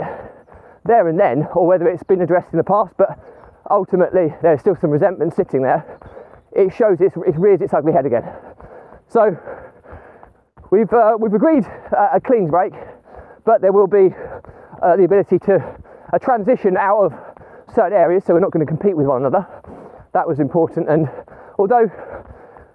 there 0.84 1.08
and 1.08 1.18
then 1.18 1.46
or 1.54 1.66
whether 1.66 1.88
it's 1.88 2.02
been 2.02 2.20
addressed 2.20 2.48
in 2.52 2.58
the 2.58 2.64
past, 2.64 2.94
but 2.96 3.18
ultimately 3.70 4.34
there's 4.42 4.60
still 4.60 4.76
some 4.80 4.90
resentment 4.90 5.34
sitting 5.34 5.62
there, 5.62 5.84
it 6.52 6.72
shows 6.72 7.00
it's, 7.00 7.16
it 7.16 7.38
rears 7.38 7.60
its 7.60 7.74
ugly 7.74 7.92
head 7.92 8.06
again. 8.06 8.24
So 9.08 9.36
we've, 10.70 10.92
uh, 10.92 11.16
we've 11.18 11.34
agreed 11.34 11.64
a 11.92 12.20
clean 12.20 12.48
break, 12.48 12.72
but 13.44 13.60
there 13.60 13.72
will 13.72 13.86
be 13.86 14.14
uh, 14.82 14.96
the 14.96 15.04
ability 15.04 15.38
to 15.40 15.76
a 16.12 16.18
transition 16.18 16.76
out 16.76 17.04
of 17.04 17.12
certain 17.74 17.92
areas, 17.92 18.24
so 18.24 18.32
we're 18.34 18.40
not 18.40 18.52
going 18.52 18.64
to 18.64 18.70
compete 18.70 18.96
with 18.96 19.06
one 19.06 19.22
another 19.22 19.46
that 20.16 20.26
was 20.26 20.40
important. 20.40 20.88
And 20.88 21.10
although 21.58 21.90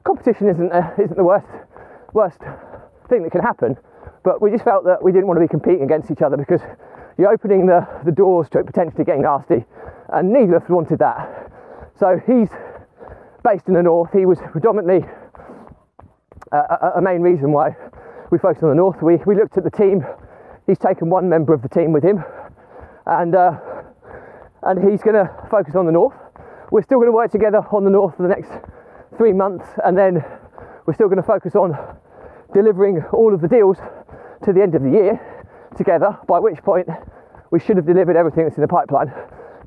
competition 0.03 0.47
isn't 0.47 0.71
uh, 0.71 0.91
isn't 1.01 1.17
the 1.17 1.23
worst 1.23 1.47
worst 2.13 2.39
thing 3.09 3.23
that 3.23 3.31
can 3.31 3.41
happen, 3.41 3.77
but 4.23 4.41
we 4.41 4.51
just 4.51 4.63
felt 4.63 4.85
that 4.85 5.01
we 5.03 5.11
didn't 5.11 5.27
want 5.27 5.37
to 5.37 5.41
be 5.41 5.47
competing 5.47 5.83
against 5.83 6.11
each 6.11 6.21
other 6.21 6.37
because 6.37 6.61
you're 7.17 7.31
opening 7.31 7.65
the, 7.65 7.87
the 8.05 8.11
doors 8.11 8.49
to 8.49 8.59
it 8.59 8.65
potentially 8.65 9.03
getting 9.03 9.23
nasty, 9.23 9.65
and 10.09 10.31
neither 10.31 10.55
of 10.55 10.63
us 10.63 10.69
wanted 10.69 10.99
that. 10.99 11.51
So 11.99 12.19
he's 12.25 12.49
based 13.43 13.67
in 13.67 13.73
the 13.73 13.83
north. 13.83 14.11
He 14.13 14.25
was 14.25 14.39
predominantly 14.51 15.07
a, 16.51 16.91
a 16.97 17.01
main 17.01 17.21
reason 17.21 17.51
why 17.51 17.75
we 18.31 18.37
focused 18.37 18.63
on 18.63 18.69
the 18.69 18.75
north. 18.75 19.01
We, 19.01 19.17
we 19.25 19.35
looked 19.35 19.57
at 19.57 19.63
the 19.63 19.71
team. 19.71 20.05
He's 20.67 20.77
taken 20.77 21.09
one 21.09 21.27
member 21.27 21.53
of 21.53 21.61
the 21.61 21.69
team 21.69 21.91
with 21.91 22.03
him, 22.03 22.23
and 23.05 23.35
uh, 23.35 23.59
and 24.63 24.89
he's 24.89 25.01
going 25.01 25.15
to 25.15 25.29
focus 25.49 25.75
on 25.75 25.85
the 25.85 25.91
north. 25.91 26.15
We're 26.71 26.83
still 26.83 26.99
going 26.99 27.09
to 27.09 27.13
work 27.13 27.31
together 27.31 27.59
on 27.71 27.83
the 27.83 27.89
north 27.89 28.15
for 28.15 28.23
the 28.23 28.29
next 28.29 28.51
three 29.17 29.33
months, 29.33 29.65
and 29.83 29.97
then 29.97 30.23
we're 30.85 30.93
still 30.93 31.07
going 31.07 31.21
to 31.21 31.27
focus 31.27 31.55
on 31.55 31.75
delivering 32.53 33.03
all 33.11 33.33
of 33.33 33.41
the 33.41 33.47
deals 33.47 33.77
to 34.43 34.53
the 34.53 34.62
end 34.62 34.75
of 34.75 34.83
the 34.83 34.89
year 34.89 35.19
together. 35.77 36.17
By 36.27 36.39
which 36.39 36.57
point, 36.63 36.88
we 37.51 37.60
should 37.60 37.77
have 37.77 37.86
delivered 37.86 38.15
everything 38.15 38.43
that's 38.45 38.57
in 38.57 38.62
the 38.62 38.67
pipeline. 38.67 39.12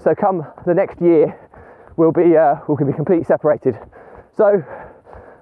So 0.02 0.14
come 0.14 0.46
the 0.66 0.74
next 0.74 1.00
year, 1.00 1.38
we'll 1.96 2.12
be 2.12 2.36
uh, 2.36 2.56
we'll 2.68 2.76
be 2.76 2.92
completely 2.92 3.24
separated. 3.24 3.78
So 4.36 4.62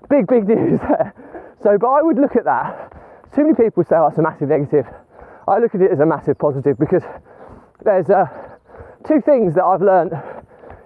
big 0.08 0.26
big 0.26 0.46
news 0.48 0.80
there. 0.80 1.14
So, 1.62 1.78
but 1.78 1.88
I 1.88 2.02
would 2.02 2.18
look 2.18 2.36
at 2.36 2.44
that. 2.44 2.92
Too 3.34 3.42
many 3.42 3.54
people 3.54 3.84
say 3.84 3.96
oh, 3.96 4.08
that's 4.08 4.18
a 4.18 4.22
massive 4.22 4.48
negative. 4.48 4.86
I 5.48 5.58
look 5.58 5.74
at 5.74 5.80
it 5.80 5.90
as 5.90 6.00
a 6.00 6.06
massive 6.06 6.38
positive 6.38 6.78
because 6.78 7.02
there's 7.84 8.10
uh, 8.10 8.26
two 9.06 9.20
things 9.20 9.54
that 9.54 9.64
I've 9.64 9.82
learned 9.82 10.12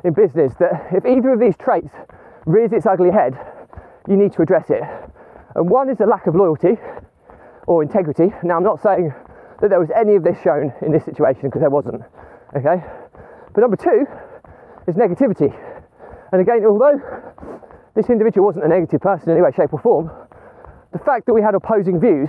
in 0.05 0.13
business 0.13 0.55
that 0.61 0.89
if 0.93 1.05
either 1.05 1.33
of 1.33 1.41
these 1.41 1.57
traits 1.57 1.93
rears 2.47 2.73
its 2.73 2.87
ugly 2.87 3.11
head, 3.11 3.37
you 4.09 4.17
need 4.17 4.33
to 4.35 4.43
address 4.43 4.71
it. 4.71 4.83
And 5.55 5.69
one 5.69 5.91
is 5.91 6.01
a 6.01 6.07
lack 6.07 6.27
of 6.27 6.35
loyalty 6.35 6.79
or 7.67 7.83
integrity. 7.83 8.33
Now, 8.43 8.57
I'm 8.57 8.65
not 8.65 8.83
saying 8.83 9.13
that 9.61 9.71
there 9.71 9.81
was 9.81 9.91
any 9.95 10.15
of 10.15 10.25
this 10.25 10.37
shown 10.43 10.73
in 10.83 10.93
this 10.93 11.05
situation 11.05 11.43
because 11.49 11.61
there 11.61 11.71
wasn't. 11.71 12.03
Okay, 12.57 12.83
but 13.55 13.61
number 13.61 13.77
two 13.77 14.07
is 14.87 14.95
negativity. 14.95 15.53
And 16.33 16.41
again, 16.41 16.65
although 16.67 17.01
this 17.95 18.11
individual 18.11 18.47
wasn't 18.47 18.65
a 18.65 18.69
negative 18.69 19.01
person 19.01 19.31
in 19.31 19.37
any 19.37 19.43
way, 19.43 19.51
shape, 19.55 19.73
or 19.73 19.81
form, 19.81 20.11
the 20.93 20.99
fact 20.99 21.27
that 21.27 21.35
we 21.35 21.43
had 21.43 21.55
opposing 21.55 22.01
views 22.01 22.29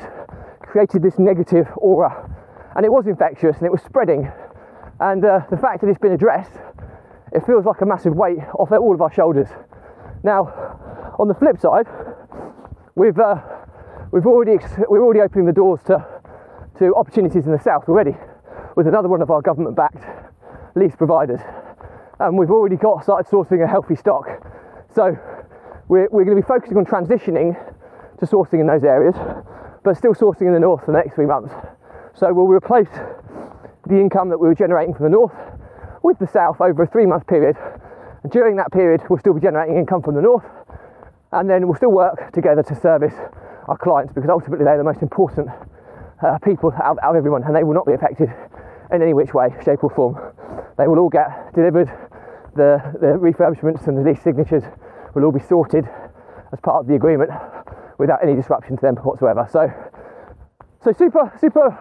created 0.62 1.01
this 1.01 1.20
negative 1.20 1.67
aura, 1.77 2.29
and 2.75 2.86
it 2.86 2.91
was 2.91 3.08
infectious 3.08 3.58
and 3.58 3.65
it 3.65 3.72
was 3.72 3.82
spreading. 3.82 4.32
And 5.00 5.24
uh, 5.24 5.41
the 5.50 5.58
fact 5.58 5.82
that 5.82 5.89
it's 5.89 6.00
been 6.00 6.13
addressed, 6.13 6.53
it 7.32 7.46
feels 7.46 7.65
like 7.65 7.82
a 7.82 7.86
massive 7.86 8.15
weight 8.15 8.39
off 8.58 8.72
all 8.72 8.94
of 8.94 9.01
our 9.01 9.13
shoulders. 9.13 9.48
Now, 10.24 10.48
on 11.20 11.27
the 11.27 11.36
flip 11.36 11.60
side, 11.60 11.86
we've 12.96 13.17
uh, 13.17 13.36
we've 14.17 14.25
already 14.25 14.57
we're 14.89 15.03
already 15.03 15.21
opening 15.21 15.45
the 15.45 15.53
doors 15.53 15.79
to 15.86 16.03
to 16.79 16.95
opportunities 16.95 17.45
in 17.45 17.51
the 17.51 17.59
south 17.59 17.88
already 17.88 18.17
with 18.75 18.88
another 18.88 19.07
one 19.07 19.21
of 19.21 19.29
our 19.29 19.43
government-backed 19.43 20.03
lease 20.75 20.95
providers, 20.95 21.39
and 22.19 22.36
we've 22.36 22.50
already 22.50 22.77
got 22.77 23.03
started 23.03 23.29
sourcing 23.29 23.63
a 23.63 23.67
healthy 23.67 23.95
stock. 23.95 24.25
So 24.93 25.15
we're, 25.88 26.07
we're 26.12 26.25
going 26.25 26.38
to 26.38 26.41
be 26.41 26.47
focusing 26.47 26.77
on 26.77 26.86
transitioning 26.86 27.53
to 28.19 28.25
sourcing 28.25 28.59
in 28.59 28.67
those 28.67 28.83
areas, 28.83 29.15
but 29.83 29.97
still 29.97 30.13
sourcing 30.13 30.47
in 30.47 30.53
the 30.53 30.59
north 30.59 30.86
for 30.86 30.91
the 30.91 30.97
next 30.97 31.13
three 31.13 31.25
months. 31.25 31.53
So 32.13 32.33
we'll 32.33 32.47
replace 32.47 32.89
the 33.88 34.00
income 34.00 34.29
that 34.29 34.39
we 34.39 34.47
were 34.47 34.55
generating 34.55 34.93
from 34.93 35.05
the 35.05 35.12
north 35.12 35.33
with 36.03 36.17
the 36.19 36.27
south 36.27 36.62
over 36.62 36.83
a 36.83 36.88
three 36.88 37.05
month 37.05 37.25
period. 37.27 37.55
And 38.24 38.31
during 38.31 38.55
that 38.57 38.71
period, 38.71 39.01
we'll 39.09 39.19
still 39.19 39.33
be 39.33 39.41
generating 39.41 39.77
income 39.77 40.01
from 40.01 40.15
the 40.15 40.21
north, 40.21 40.45
and 41.31 41.50
then 41.50 41.67
we'll 41.67 41.77
still 41.77 41.91
work 41.91 42.31
together 42.33 42.63
to 42.63 42.75
service 42.75 43.13
our 43.67 43.77
clients 43.77 44.13
because 44.13 44.29
ultimately 44.29 44.65
they're 44.65 44.77
the 44.77 44.83
most 44.83 45.01
important 45.01 45.50
uh, 46.24 46.38
people 46.39 46.71
out, 46.83 46.97
out 47.03 47.12
of 47.12 47.15
everyone, 47.15 47.43
and 47.43 47.55
they 47.55 47.63
will 47.63 47.74
not 47.74 47.86
be 47.86 47.93
affected 47.93 48.29
in 48.91 49.01
any 49.01 49.13
which 49.13 49.33
way, 49.33 49.50
shape, 49.63 49.83
or 49.83 49.89
form. 49.89 50.15
They 50.77 50.88
will 50.88 51.00
all 51.00 51.09
get 51.09 51.53
delivered. 51.53 51.88
The, 52.55 52.81
the 53.00 53.19
refurbishments 53.21 53.88
and 53.88 53.97
the 53.97 54.01
lease 54.01 54.21
signatures 54.24 54.63
will 55.13 55.25
all 55.25 55.31
be 55.31 55.39
sorted 55.39 55.86
as 56.51 56.59
part 56.62 56.77
of 56.77 56.88
the 56.88 56.95
agreement 56.95 57.29
without 57.97 58.24
any 58.24 58.36
disruption 58.36 58.77
to 58.77 58.81
them 58.81 58.95
whatsoever. 58.97 59.47
So, 59.51 59.69
so 60.83 60.91
super, 60.93 61.31
super. 61.39 61.77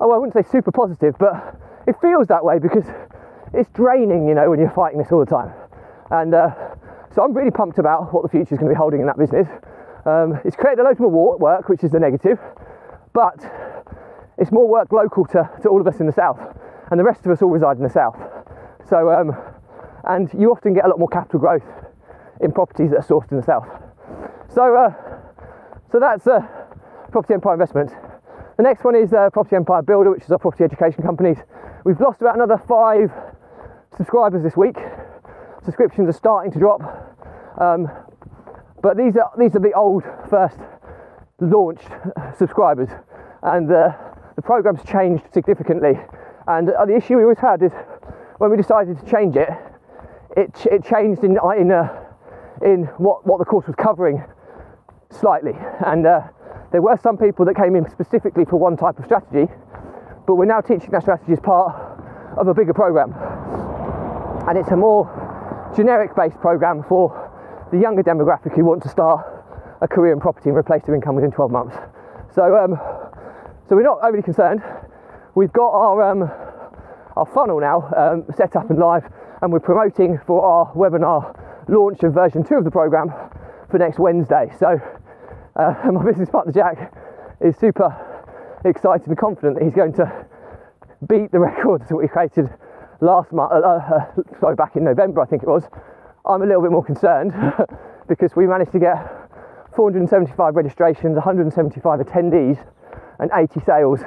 Oh, 0.00 0.10
I 0.12 0.18
wouldn't 0.18 0.34
say 0.34 0.48
super 0.50 0.72
positive, 0.72 1.14
but 1.18 1.56
it 1.86 1.96
feels 2.00 2.28
that 2.28 2.44
way 2.44 2.58
because 2.58 2.84
it's 3.52 3.68
draining, 3.70 4.26
you 4.28 4.34
know, 4.34 4.50
when 4.50 4.58
you're 4.58 4.70
fighting 4.70 4.98
this 4.98 5.12
all 5.12 5.20
the 5.20 5.30
time. 5.30 5.52
And 6.10 6.34
uh, 6.34 6.50
so 7.14 7.22
I'm 7.22 7.32
really 7.32 7.50
pumped 7.50 7.78
about 7.78 8.12
what 8.12 8.22
the 8.22 8.28
future 8.28 8.54
is 8.54 8.58
going 8.58 8.70
to 8.70 8.74
be 8.74 8.78
holding 8.78 9.00
in 9.00 9.06
that 9.06 9.18
business. 9.18 9.48
Um, 10.06 10.40
it's 10.44 10.56
created 10.56 10.80
a 10.80 10.84
load 10.84 11.00
more 11.00 11.38
work, 11.38 11.68
which 11.68 11.82
is 11.82 11.90
the 11.90 12.00
negative, 12.00 12.38
but 13.12 13.38
it's 14.38 14.52
more 14.52 14.68
work 14.68 14.92
local 14.92 15.24
to, 15.26 15.50
to 15.62 15.68
all 15.68 15.80
of 15.80 15.86
us 15.86 16.00
in 16.00 16.06
the 16.06 16.12
south, 16.12 16.40
and 16.90 17.00
the 17.00 17.04
rest 17.04 17.24
of 17.24 17.32
us 17.32 17.40
all 17.40 17.50
reside 17.50 17.76
in 17.76 17.82
the 17.82 17.90
south. 17.90 18.18
So, 18.88 19.10
um, 19.10 19.36
and 20.04 20.28
you 20.34 20.50
often 20.50 20.74
get 20.74 20.84
a 20.84 20.88
lot 20.88 20.98
more 20.98 21.08
capital 21.08 21.40
growth 21.40 21.64
in 22.40 22.52
properties 22.52 22.90
that 22.90 22.98
are 22.98 23.06
sourced 23.06 23.30
in 23.30 23.38
the 23.38 23.42
south. 23.44 23.68
So, 24.52 24.76
uh, 24.76 24.92
so 25.90 25.98
that's 25.98 26.26
uh, 26.26 26.40
Property 27.10 27.34
Empire 27.34 27.54
Investment. 27.54 27.90
The 28.56 28.62
next 28.62 28.84
one 28.84 28.94
is 28.94 29.12
uh, 29.12 29.30
Property 29.30 29.56
Empire 29.56 29.82
Builder, 29.82 30.10
which 30.10 30.24
is 30.24 30.30
our 30.30 30.38
property 30.38 30.64
education 30.64 31.02
companies. 31.02 31.38
We've 31.84 32.00
lost 32.00 32.20
about 32.20 32.34
another 32.36 32.60
five 32.68 33.10
subscribers 33.96 34.42
this 34.42 34.56
week. 34.56 34.76
Subscriptions 35.64 36.08
are 36.08 36.12
starting 36.12 36.52
to 36.52 36.58
drop, 36.58 36.82
um, 37.58 37.88
but 38.84 38.98
these 38.98 39.16
are 39.16 39.32
these 39.38 39.56
are 39.56 39.60
the 39.60 39.72
old 39.72 40.04
first 40.28 40.58
launched 41.40 41.88
subscribers, 42.38 42.90
and 43.42 43.72
uh, 43.72 43.92
the 44.36 44.42
program's 44.42 44.84
changed 44.84 45.24
significantly. 45.32 45.98
And 46.46 46.68
uh, 46.68 46.84
the 46.84 46.94
issue 46.94 47.16
we 47.16 47.22
always 47.22 47.38
had 47.38 47.62
is 47.62 47.72
when 48.36 48.50
we 48.50 48.58
decided 48.58 48.98
to 48.98 49.10
change 49.10 49.36
it, 49.36 49.48
it, 50.36 50.50
it 50.70 50.84
changed 50.84 51.24
in 51.24 51.38
in 51.58 51.72
uh, 51.72 51.88
in 52.62 52.84
what 52.98 53.26
what 53.26 53.38
the 53.38 53.46
course 53.46 53.66
was 53.66 53.74
covering 53.74 54.22
slightly, 55.10 55.56
and 55.86 56.06
uh, 56.06 56.20
there 56.70 56.82
were 56.82 56.98
some 57.02 57.16
people 57.16 57.46
that 57.46 57.56
came 57.56 57.74
in 57.76 57.88
specifically 57.88 58.44
for 58.44 58.58
one 58.58 58.76
type 58.76 58.98
of 58.98 59.06
strategy, 59.06 59.50
but 60.26 60.34
we're 60.34 60.44
now 60.44 60.60
teaching 60.60 60.90
that 60.90 61.00
strategy 61.00 61.32
as 61.32 61.40
part 61.40 61.74
of 62.36 62.48
a 62.48 62.52
bigger 62.52 62.74
program, 62.74 63.14
and 64.46 64.58
it's 64.58 64.72
a 64.72 64.76
more 64.76 65.08
generic-based 65.74 66.38
program 66.40 66.84
for 66.86 67.24
the 67.74 67.80
younger 67.80 68.04
demographic 68.04 68.54
who 68.54 68.64
want 68.64 68.80
to 68.84 68.88
start 68.88 69.26
a 69.82 69.88
career 69.88 70.12
in 70.12 70.20
property 70.20 70.48
and 70.48 70.56
replace 70.56 70.82
their 70.86 70.94
income 70.94 71.16
within 71.16 71.32
12 71.32 71.50
months. 71.50 71.76
So, 72.32 72.56
um, 72.56 72.78
so 73.68 73.74
we're 73.74 73.82
not 73.82 73.98
overly 74.00 74.22
concerned. 74.22 74.62
We've 75.34 75.52
got 75.52 75.70
our 75.70 76.02
um, 76.02 76.30
our 77.16 77.26
funnel 77.26 77.58
now 77.60 77.90
um, 77.96 78.24
set 78.36 78.54
up 78.54 78.70
and 78.70 78.78
live, 78.78 79.04
and 79.42 79.52
we're 79.52 79.58
promoting 79.58 80.20
for 80.24 80.44
our 80.44 80.72
webinar 80.74 81.34
launch 81.68 82.02
of 82.04 82.14
version 82.14 82.44
two 82.44 82.54
of 82.54 82.64
the 82.64 82.70
program 82.70 83.12
for 83.70 83.78
next 83.78 83.98
Wednesday. 83.98 84.52
So, 84.60 84.80
uh, 85.56 85.74
my 85.92 86.04
business 86.04 86.30
partner 86.30 86.52
Jack 86.52 86.94
is 87.40 87.56
super 87.56 87.90
excited 88.64 89.08
and 89.08 89.18
confident 89.18 89.58
that 89.58 89.64
he's 89.64 89.74
going 89.74 89.94
to 89.94 90.26
beat 91.08 91.32
the 91.32 91.40
records 91.50 91.88
that 91.88 91.96
we 91.96 92.06
created 92.06 92.48
last 93.00 93.32
month, 93.32 93.50
uh, 93.52 93.58
uh, 93.58 94.06
sorry, 94.38 94.54
back 94.54 94.76
in 94.76 94.84
November, 94.84 95.20
I 95.22 95.26
think 95.26 95.42
it 95.42 95.48
was. 95.48 95.64
I'm 96.26 96.40
a 96.40 96.46
little 96.46 96.62
bit 96.62 96.70
more 96.70 96.84
concerned 96.84 97.34
because 98.08 98.34
we 98.34 98.46
managed 98.46 98.72
to 98.72 98.78
get 98.78 98.96
475 99.76 100.56
registrations, 100.56 101.16
175 101.16 102.00
attendees, 102.00 102.64
and 103.18 103.30
80 103.34 103.60
sales 103.66 104.00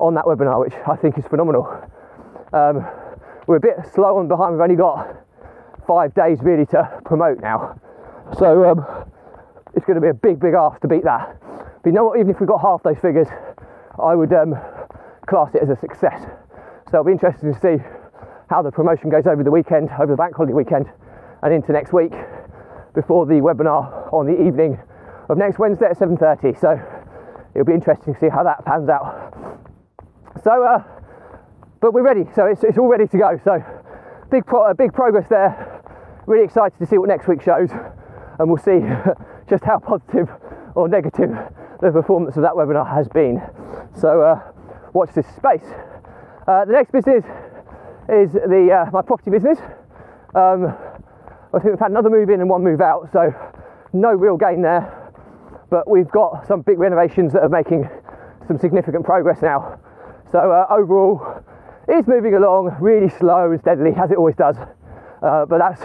on 0.00 0.14
that 0.14 0.24
webinar, 0.24 0.58
which 0.58 0.74
I 0.88 0.96
think 0.96 1.16
is 1.18 1.24
phenomenal. 1.26 1.68
Um, 2.52 2.84
we're 3.46 3.56
a 3.56 3.60
bit 3.60 3.76
slow 3.94 4.18
on 4.18 4.26
behind, 4.26 4.54
we've 4.54 4.62
only 4.62 4.74
got 4.74 5.14
five 5.86 6.12
days 6.14 6.38
really 6.42 6.66
to 6.66 7.00
promote 7.04 7.40
now. 7.40 7.78
So 8.36 8.64
um, 8.64 8.84
it's 9.74 9.86
going 9.86 9.94
to 9.94 10.00
be 10.00 10.08
a 10.08 10.14
big, 10.14 10.40
big 10.40 10.54
ask 10.54 10.80
to 10.80 10.88
beat 10.88 11.04
that. 11.04 11.38
But 11.40 11.86
you 11.86 11.92
know 11.92 12.04
what, 12.04 12.18
even 12.18 12.30
if 12.30 12.40
we 12.40 12.46
got 12.46 12.60
half 12.60 12.82
those 12.82 12.98
figures, 12.98 13.28
I 14.02 14.16
would 14.16 14.32
um, 14.32 14.56
class 15.28 15.54
it 15.54 15.62
as 15.62 15.70
a 15.70 15.76
success. 15.76 16.20
So 16.90 16.98
it'll 16.98 17.04
be 17.04 17.12
interesting 17.12 17.54
to 17.54 17.60
see 17.60 17.76
how 18.50 18.62
the 18.62 18.72
promotion 18.72 19.08
goes 19.08 19.26
over 19.28 19.44
the 19.44 19.52
weekend, 19.52 19.90
over 20.00 20.12
the 20.12 20.16
bank 20.16 20.34
holiday 20.34 20.54
weekend, 20.54 20.90
and 21.42 21.52
into 21.52 21.72
next 21.72 21.92
week 21.92 22.12
before 22.94 23.26
the 23.26 23.34
webinar 23.34 24.12
on 24.12 24.26
the 24.26 24.46
evening 24.46 24.78
of 25.28 25.38
next 25.38 25.58
Wednesday 25.58 25.86
at 25.86 25.98
7:30. 25.98 26.58
So 26.60 26.80
it'll 27.54 27.66
be 27.66 27.74
interesting 27.74 28.14
to 28.14 28.20
see 28.20 28.28
how 28.28 28.42
that 28.44 28.64
pans 28.64 28.88
out. 28.88 29.34
So, 30.42 30.64
uh, 30.64 30.82
but 31.80 31.92
we're 31.92 32.02
ready. 32.02 32.26
So 32.34 32.46
it's, 32.46 32.62
it's 32.64 32.78
all 32.78 32.88
ready 32.88 33.06
to 33.06 33.18
go. 33.18 33.40
So 33.44 33.62
big, 34.30 34.46
pro- 34.46 34.72
big 34.74 34.92
progress 34.92 35.28
there. 35.28 35.82
Really 36.26 36.44
excited 36.44 36.78
to 36.78 36.86
see 36.86 36.98
what 36.98 37.08
next 37.08 37.26
week 37.28 37.42
shows, 37.42 37.70
and 38.38 38.48
we'll 38.48 38.62
see 38.62 38.80
just 39.48 39.64
how 39.64 39.78
positive 39.78 40.28
or 40.74 40.88
negative 40.88 41.30
the 41.80 41.90
performance 41.90 42.36
of 42.36 42.42
that 42.42 42.52
webinar 42.52 42.88
has 42.88 43.08
been. 43.08 43.42
So 43.98 44.22
uh, 44.22 44.40
watch 44.92 45.10
this 45.14 45.26
space. 45.36 45.66
Uh, 46.46 46.64
the 46.64 46.72
next 46.72 46.92
business 46.92 47.24
is 48.08 48.32
the 48.32 48.84
uh, 48.86 48.90
my 48.92 49.02
property 49.02 49.30
business. 49.30 49.58
Um, 50.34 50.74
I 51.54 51.58
think 51.58 51.72
we've 51.72 51.80
had 51.80 51.90
another 51.90 52.08
move 52.08 52.30
in 52.30 52.40
and 52.40 52.48
one 52.48 52.64
move 52.64 52.80
out, 52.80 53.10
so 53.12 53.30
no 53.92 54.10
real 54.10 54.38
gain 54.38 54.62
there. 54.62 55.12
But 55.68 55.88
we've 55.88 56.10
got 56.10 56.46
some 56.46 56.62
big 56.62 56.78
renovations 56.78 57.34
that 57.34 57.42
are 57.42 57.50
making 57.50 57.88
some 58.48 58.58
significant 58.58 59.04
progress 59.04 59.42
now. 59.42 59.78
So 60.30 60.38
uh, 60.38 60.66
overall, 60.70 61.42
it's 61.88 62.08
moving 62.08 62.34
along 62.34 62.74
really 62.80 63.10
slow 63.10 63.50
and 63.50 63.60
steadily 63.60 63.92
as 63.96 64.10
it 64.10 64.16
always 64.16 64.36
does. 64.36 64.56
Uh, 65.22 65.44
but 65.44 65.58
that's 65.58 65.82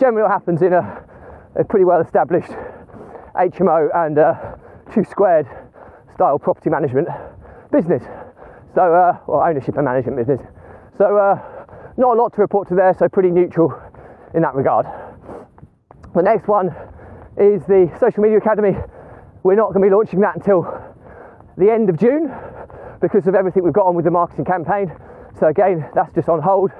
generally 0.00 0.22
what 0.22 0.30
happens 0.30 0.62
in 0.62 0.72
a, 0.72 1.04
a 1.56 1.64
pretty 1.64 1.84
well 1.84 2.00
established 2.00 2.50
HMO 3.34 3.90
and 3.94 4.18
uh, 4.18 4.34
two 4.94 5.04
squared 5.04 5.46
style 6.14 6.38
property 6.38 6.70
management 6.70 7.08
business. 7.70 8.02
So, 8.74 8.94
uh, 8.94 9.18
or 9.26 9.46
ownership 9.46 9.76
and 9.76 9.84
management 9.84 10.16
business. 10.16 10.40
So, 10.96 11.18
uh, 11.18 11.38
not 11.98 12.16
a 12.16 12.18
lot 12.20 12.32
to 12.34 12.40
report 12.40 12.68
to 12.68 12.74
there, 12.74 12.94
so 12.98 13.10
pretty 13.10 13.30
neutral 13.30 13.78
in 14.34 14.42
that 14.42 14.54
regard. 14.54 14.86
The 16.14 16.22
next 16.22 16.48
one 16.48 16.74
is 17.36 17.62
the 17.66 17.94
Social 18.00 18.22
Media 18.22 18.38
Academy. 18.38 18.76
We're 19.42 19.54
not 19.54 19.72
going 19.72 19.82
to 19.82 19.88
be 19.88 19.94
launching 19.94 20.20
that 20.20 20.36
until 20.36 20.62
the 21.58 21.70
end 21.70 21.90
of 21.90 21.98
June 21.98 22.32
because 23.00 23.26
of 23.26 23.34
everything 23.34 23.62
we've 23.62 23.72
got 23.72 23.86
on 23.86 23.94
with 23.94 24.04
the 24.04 24.10
marketing 24.10 24.44
campaign. 24.44 24.90
So 25.38 25.48
again, 25.48 25.88
that's 25.94 26.12
just 26.14 26.28
on 26.28 26.40
hold 26.40 26.70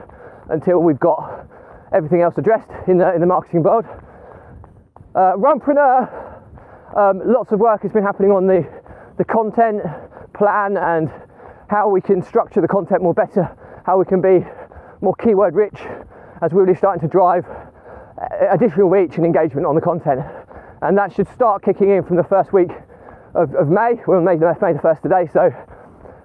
until 0.49 0.79
we've 0.79 0.99
got 0.99 1.47
everything 1.93 2.23
else 2.23 2.39
addressed 2.39 2.71
in 2.89 2.99
the 2.99 3.13
in 3.15 3.21
the 3.21 3.27
marketing 3.27 3.63
world. 3.63 3.85
Uh, 5.15 5.37
Runpreneur, 5.37 6.09
um, 6.97 7.21
lots 7.25 7.53
of 7.53 7.61
work 7.61 7.83
has 7.83 7.93
been 7.93 8.03
happening 8.03 8.31
on 8.31 8.47
the 8.47 8.67
the 9.19 9.25
content 9.25 9.83
plan 10.35 10.77
and 10.77 11.11
how 11.69 11.89
we 11.89 12.01
can 12.01 12.23
structure 12.23 12.61
the 12.61 12.69
content 12.69 13.03
more 13.03 13.15
better, 13.15 13.55
how 13.85 13.99
we 13.99 14.05
can 14.05 14.21
be 14.21 14.47
more 15.01 15.15
keyword 15.17 15.55
rich 15.55 15.81
as 16.43 16.53
we're 16.53 16.65
really 16.65 16.77
starting 16.77 17.01
to 17.01 17.09
drive 17.09 17.47
uh, 17.47 18.47
additional 18.51 18.89
reach 18.89 19.17
and 19.17 19.25
engagement 19.25 19.67
on 19.67 19.75
the 19.75 19.81
content. 19.81 20.21
And 20.83 20.97
that 20.99 21.13
should 21.13 21.29
start 21.29 21.63
kicking 21.63 21.91
in 21.91 22.05
from 22.05 22.17
the 22.17 22.25
first 22.25 22.53
week 22.53 22.71
of, 23.35 23.55
of 23.55 23.69
May. 23.69 23.95
We're 24.07 24.19
on 24.19 24.25
May, 24.25 24.37
May 24.37 24.73
the 24.73 24.79
1st 24.79 25.03
today, 25.03 25.29
so 25.33 25.51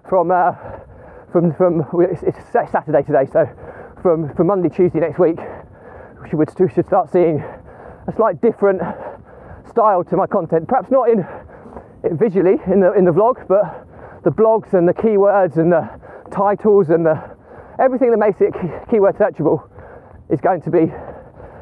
from, 0.07 0.31
uh, 0.31 0.51
from, 1.31 1.53
from 1.53 1.85
it's, 1.99 2.21
Saturday 2.51 3.03
today, 3.03 3.29
so 3.31 3.47
from, 4.01 4.33
from 4.35 4.47
Monday, 4.47 4.69
Tuesday 4.69 4.99
next 4.99 5.19
week, 5.19 5.39
we 6.21 6.29
should, 6.29 6.73
should 6.73 6.85
start 6.85 7.11
seeing 7.11 7.39
a 8.07 8.13
slight 8.15 8.41
different 8.41 8.81
style 9.69 10.03
to 10.03 10.17
my 10.17 10.27
content. 10.27 10.67
Perhaps 10.67 10.91
not 10.91 11.09
in 11.09 11.25
visually 12.03 12.57
in 12.67 12.79
the, 12.79 12.93
in 12.93 13.05
the 13.05 13.11
vlog, 13.11 13.47
but 13.47 13.87
the 14.23 14.31
blogs 14.31 14.73
and 14.73 14.87
the 14.87 14.93
keywords 14.93 15.57
and 15.57 15.71
the 15.71 15.89
titles 16.31 16.89
and 16.89 17.05
the 17.05 17.17
everything 17.79 18.11
that 18.11 18.17
makes 18.17 18.41
it 18.41 18.53
keyword 18.89 19.15
searchable 19.15 19.70
is 20.31 20.39
going 20.41 20.61
to 20.61 20.71
be 20.71 20.91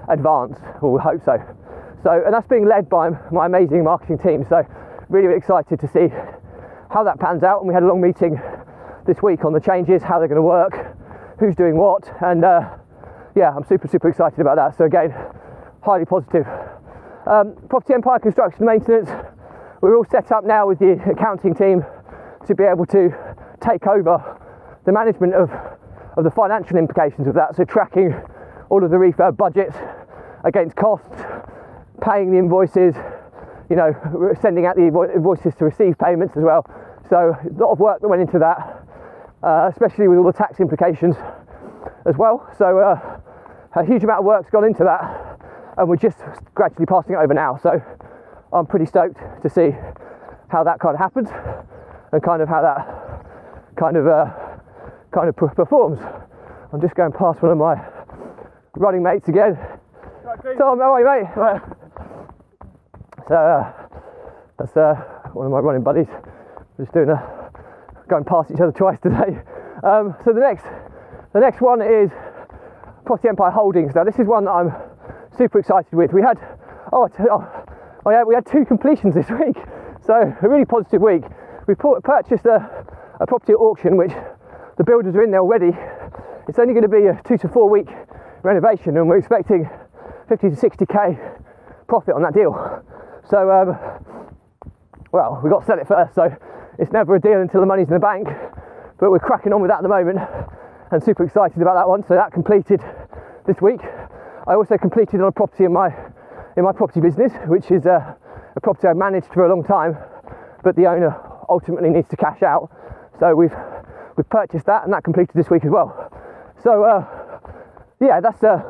advanced, 0.09 0.61
or 0.81 0.93
we 0.93 0.99
hope 1.01 1.21
so. 1.25 1.38
So, 2.03 2.23
and 2.25 2.33
that's 2.33 2.47
being 2.47 2.67
led 2.67 2.89
by 2.89 3.09
my 3.31 3.47
amazing 3.47 3.83
marketing 3.83 4.19
team. 4.19 4.45
So, 4.47 4.63
really, 5.09 5.27
really 5.27 5.38
excited 5.38 5.79
to 5.79 5.88
see 5.88 6.07
how 6.89 7.03
that 7.03 7.19
pans 7.19 7.43
out. 7.43 7.59
And 7.59 7.67
we 7.67 7.73
had 7.73 7.83
a 7.83 7.88
long 7.88 7.99
meeting 7.99 8.39
this 9.05 9.21
week 9.21 9.43
on 9.43 9.53
the 9.53 9.59
changes, 9.59 10.01
how 10.01 10.19
they're 10.19 10.27
going 10.27 10.38
to 10.38 10.41
work, 10.41 10.95
who's 11.39 11.55
doing 11.55 11.75
what, 11.75 12.09
and 12.21 12.45
uh, 12.45 12.77
yeah, 13.35 13.51
I'm 13.51 13.65
super, 13.65 13.88
super 13.88 14.09
excited 14.09 14.39
about 14.39 14.55
that. 14.55 14.77
So, 14.77 14.85
again, 14.85 15.13
highly 15.81 16.05
positive. 16.05 16.45
Um, 17.27 17.55
Property 17.69 17.93
Empire 17.93 18.19
Construction 18.19 18.65
Maintenance, 18.65 19.09
we're 19.81 19.95
all 19.95 20.05
set 20.09 20.31
up 20.31 20.45
now 20.45 20.67
with 20.67 20.79
the 20.79 20.93
accounting 21.09 21.53
team 21.53 21.85
to 22.47 22.55
be 22.55 22.63
able 22.63 22.85
to 22.88 23.09
take 23.61 23.88
over 23.88 24.17
the 24.85 24.91
management 24.91 25.33
of, 25.33 25.51
of 26.17 26.23
the 26.23 26.31
financial 26.31 26.77
implications 26.77 27.27
of 27.27 27.35
that. 27.35 27.55
So, 27.55 27.65
tracking 27.65 28.13
all 28.69 28.83
of 28.83 28.91
the 28.91 28.97
refurb 28.97 29.38
budgets 29.38 29.75
against 30.43 30.75
costs, 30.75 31.23
paying 32.01 32.31
the 32.31 32.38
invoices, 32.38 32.95
you 33.69 33.75
know, 33.75 33.93
sending 34.41 34.65
out 34.65 34.75
the 34.75 34.85
invoices 34.85 35.53
to 35.55 35.65
receive 35.65 35.97
payments 35.97 36.35
as 36.38 36.43
well. 36.43 36.65
So, 37.09 37.35
a 37.43 37.61
lot 37.61 37.71
of 37.71 37.79
work 37.79 38.01
that 38.01 38.07
went 38.07 38.21
into 38.21 38.39
that, 38.39 38.85
uh, 39.43 39.69
especially 39.71 40.07
with 40.07 40.19
all 40.19 40.25
the 40.25 40.33
tax 40.33 40.59
implications 40.59 41.15
as 42.05 42.15
well. 42.17 42.47
So, 42.57 42.79
uh, 42.79 43.19
a 43.75 43.85
huge 43.85 44.03
amount 44.03 44.19
of 44.19 44.25
work's 44.25 44.49
gone 44.49 44.65
into 44.65 44.83
that, 44.83 45.39
and 45.77 45.89
we're 45.89 45.95
just 45.95 46.17
gradually 46.55 46.85
passing 46.85 47.13
it 47.13 47.17
over 47.17 47.33
now. 47.33 47.57
So, 47.61 47.81
I'm 48.53 48.65
pretty 48.65 48.86
stoked 48.86 49.17
to 49.41 49.49
see 49.49 49.71
how 50.47 50.63
that 50.63 50.79
kind 50.79 50.95
of 50.95 50.99
happens 50.99 51.29
and 52.12 52.23
kind 52.23 52.41
of 52.41 52.49
how 52.49 52.62
that 52.62 53.75
kind 53.75 53.97
of 53.97 54.08
uh, 54.08 54.25
kind 55.12 55.29
of 55.29 55.36
performs. 55.36 55.99
I'm 56.73 56.82
just 56.82 56.95
going 56.95 57.12
past 57.12 57.41
one 57.41 57.51
of 57.51 57.58
my 57.58 57.75
running 58.75 59.03
mates 59.03 59.27
again. 59.27 59.58
Right, 60.23 60.58
Tom, 60.58 60.79
how 60.79 60.93
are 60.93 60.99
you, 60.99 61.05
mate? 61.05 61.36
Right. 61.36 61.62
So 63.27 63.36
uh, 63.36 63.73
that's 64.58 64.75
uh, 64.75 64.95
one 65.34 65.45
of 65.45 65.51
my 65.51 65.60
running 65.60 65.84
buddies. 65.84 66.08
We're 66.77 66.86
just 66.86 66.93
doing 66.93 67.10
a 67.10 67.51
going 68.10 68.25
past 68.25 68.51
each 68.51 68.60
other 68.60 68.71
twice 68.71 68.99
today. 69.01 69.39
Um, 69.84 70.15
so 70.25 70.34
the 70.34 70.41
next, 70.41 70.65
the 71.34 71.39
next 71.39 71.62
one 71.62 71.82
is 71.82 72.10
Property 73.05 73.29
Empire 73.29 73.51
Holdings. 73.51 73.93
Now 73.95 74.03
this 74.03 74.17
is 74.19 74.27
one 74.27 74.45
that 74.45 74.51
I'm 74.51 74.73
super 75.38 75.60
excited 75.60 75.93
with. 75.93 76.12
We 76.12 76.21
had 76.21 76.38
oh, 76.91 77.08
oh, 77.32 77.65
oh 78.05 78.12
yeah, 78.12 78.23
we 78.23 78.36
had 78.36 78.45
two 78.45 78.65
completions 78.65 79.13
this 79.13 79.29
week, 79.29 79.58
so 80.01 80.13
a 80.13 80.49
really 80.49 80.65
positive 80.65 81.01
week. 81.01 81.23
We 81.67 81.75
purchased 81.75 82.45
a, 82.45 82.86
a 83.19 83.27
property 83.27 83.53
at 83.53 83.58
auction, 83.58 83.95
which 83.95 84.12
the 84.77 84.84
builders 84.84 85.15
are 85.15 85.23
in 85.23 85.32
there 85.32 85.41
already. 85.41 85.71
It's 86.47 86.58
only 86.58 86.73
going 86.73 86.84
to 86.84 86.89
be 86.89 87.05
a 87.05 87.21
two 87.27 87.38
to 87.38 87.47
four 87.47 87.69
week 87.69 87.89
renovation, 88.43 88.97
and 88.97 89.08
we're 89.08 89.17
expecting 89.17 89.69
50 90.28 90.49
to 90.49 90.56
60k 90.56 91.41
profit 91.88 92.15
on 92.15 92.21
that 92.23 92.34
deal. 92.34 92.54
So, 93.30 93.49
um, 93.52 93.78
well, 95.12 95.39
we've 95.43 95.52
got 95.52 95.62
to 95.62 95.65
sell 95.65 95.80
it 95.80 95.88
first, 95.88 96.15
so 96.15 96.36
it's 96.78 96.91
never 96.91 97.15
a 97.15 97.19
deal 97.19 97.41
until 97.41 97.60
the 97.60 97.65
money's 97.65 97.88
in 97.88 97.93
the 97.93 97.99
bank. 97.99 98.28
But 98.99 99.12
we're 99.12 99.19
cracking 99.19 99.54
on 99.54 99.62
with 99.62 99.69
that 99.69 99.78
at 99.78 99.84
the 99.84 99.89
moment 99.89 100.19
and 100.91 101.04
super 101.04 101.23
excited 101.23 101.62
about 101.62 101.75
that 101.75 101.88
one. 101.88 102.04
So 102.08 102.15
that 102.15 102.32
completed 102.32 102.82
this 103.47 103.62
week. 103.62 103.82
I 104.47 104.56
also 104.56 104.78
completed 104.78 105.21
on 105.21 105.28
a 105.28 105.32
property 105.32 105.65
in 105.65 105.73
my 105.73 105.89
in 106.58 106.63
my 106.63 106.71
property 106.71 106.99
business, 106.99 107.32
which 107.47 107.71
is 107.71 107.86
a, 107.86 108.17
a 108.56 108.62
property 108.62 108.88
I 108.88 108.93
managed 108.93 109.28
for 109.34 109.45
a 109.45 109.49
long 109.49 109.63
time, 109.63 109.97
but 110.63 110.75
the 110.75 110.88
owner 110.88 111.15
ultimately 111.47 111.89
needs 111.89 112.10
to 112.10 112.17
cash 112.17 112.41
out. 112.41 112.69
So 113.19 113.36
we've 113.36 113.54
we've 114.17 114.30
purchased 114.30 114.65
that, 114.65 114.84
and 114.84 114.93
that 114.93 115.04
completed 115.04 115.36
this 115.36 115.49
week 115.49 115.63
as 115.63 115.71
well. 115.71 116.12
So 116.63 116.84
uh, 116.84 117.18
yeah, 117.99 118.19
that's 118.21 118.43
uh, 118.43 118.62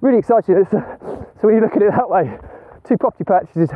really 0.00 0.18
exciting. 0.18 0.56
Uh, 0.56 0.70
so 0.70 1.46
when 1.46 1.54
you 1.54 1.60
look 1.60 1.76
at 1.76 1.82
it 1.82 1.90
that 1.90 2.08
way, 2.08 2.38
two 2.84 2.96
property 2.96 3.24
purchases 3.24 3.70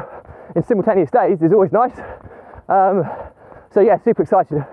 in 0.57 0.63
simultaneous 0.63 1.11
days 1.11 1.43
is 1.43 1.53
always 1.53 1.73
nice. 1.73 1.99
Um, 2.69 3.05
so 3.71 3.81
yeah, 3.81 3.99
super 4.03 4.23
excited 4.23 4.65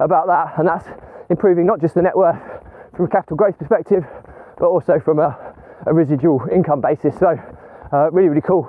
about 0.00 0.26
that, 0.26 0.58
and 0.58 0.68
that's 0.68 0.86
improving 1.30 1.66
not 1.66 1.80
just 1.80 1.94
the 1.94 2.02
net 2.02 2.16
worth 2.16 2.40
from 2.94 3.06
a 3.06 3.08
capital 3.08 3.36
growth 3.36 3.58
perspective, 3.58 4.04
but 4.58 4.66
also 4.66 5.00
from 5.00 5.18
a, 5.18 5.36
a 5.86 5.92
residual 5.92 6.40
income 6.52 6.80
basis. 6.80 7.18
So 7.18 7.36
uh, 7.92 8.10
really, 8.10 8.28
really 8.28 8.42
cool. 8.42 8.68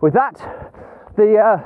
With 0.00 0.14
that, 0.14 0.36
the 1.16 1.36
uh, 1.36 1.56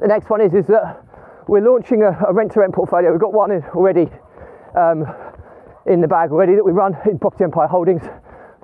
the 0.00 0.08
next 0.08 0.30
one 0.30 0.40
is 0.40 0.54
is 0.54 0.66
that 0.66 1.02
we're 1.48 1.60
launching 1.60 2.02
a, 2.02 2.10
a 2.28 2.32
rent 2.32 2.52
to 2.52 2.60
rent 2.60 2.74
portfolio. 2.74 3.10
We've 3.10 3.20
got 3.20 3.32
one 3.32 3.50
already 3.74 4.08
um, 4.74 5.04
in 5.86 6.00
the 6.00 6.08
bag 6.08 6.30
already 6.30 6.54
that 6.54 6.64
we 6.64 6.72
run 6.72 6.96
in 7.08 7.18
Property 7.18 7.44
Empire 7.44 7.66
Holdings, 7.66 8.02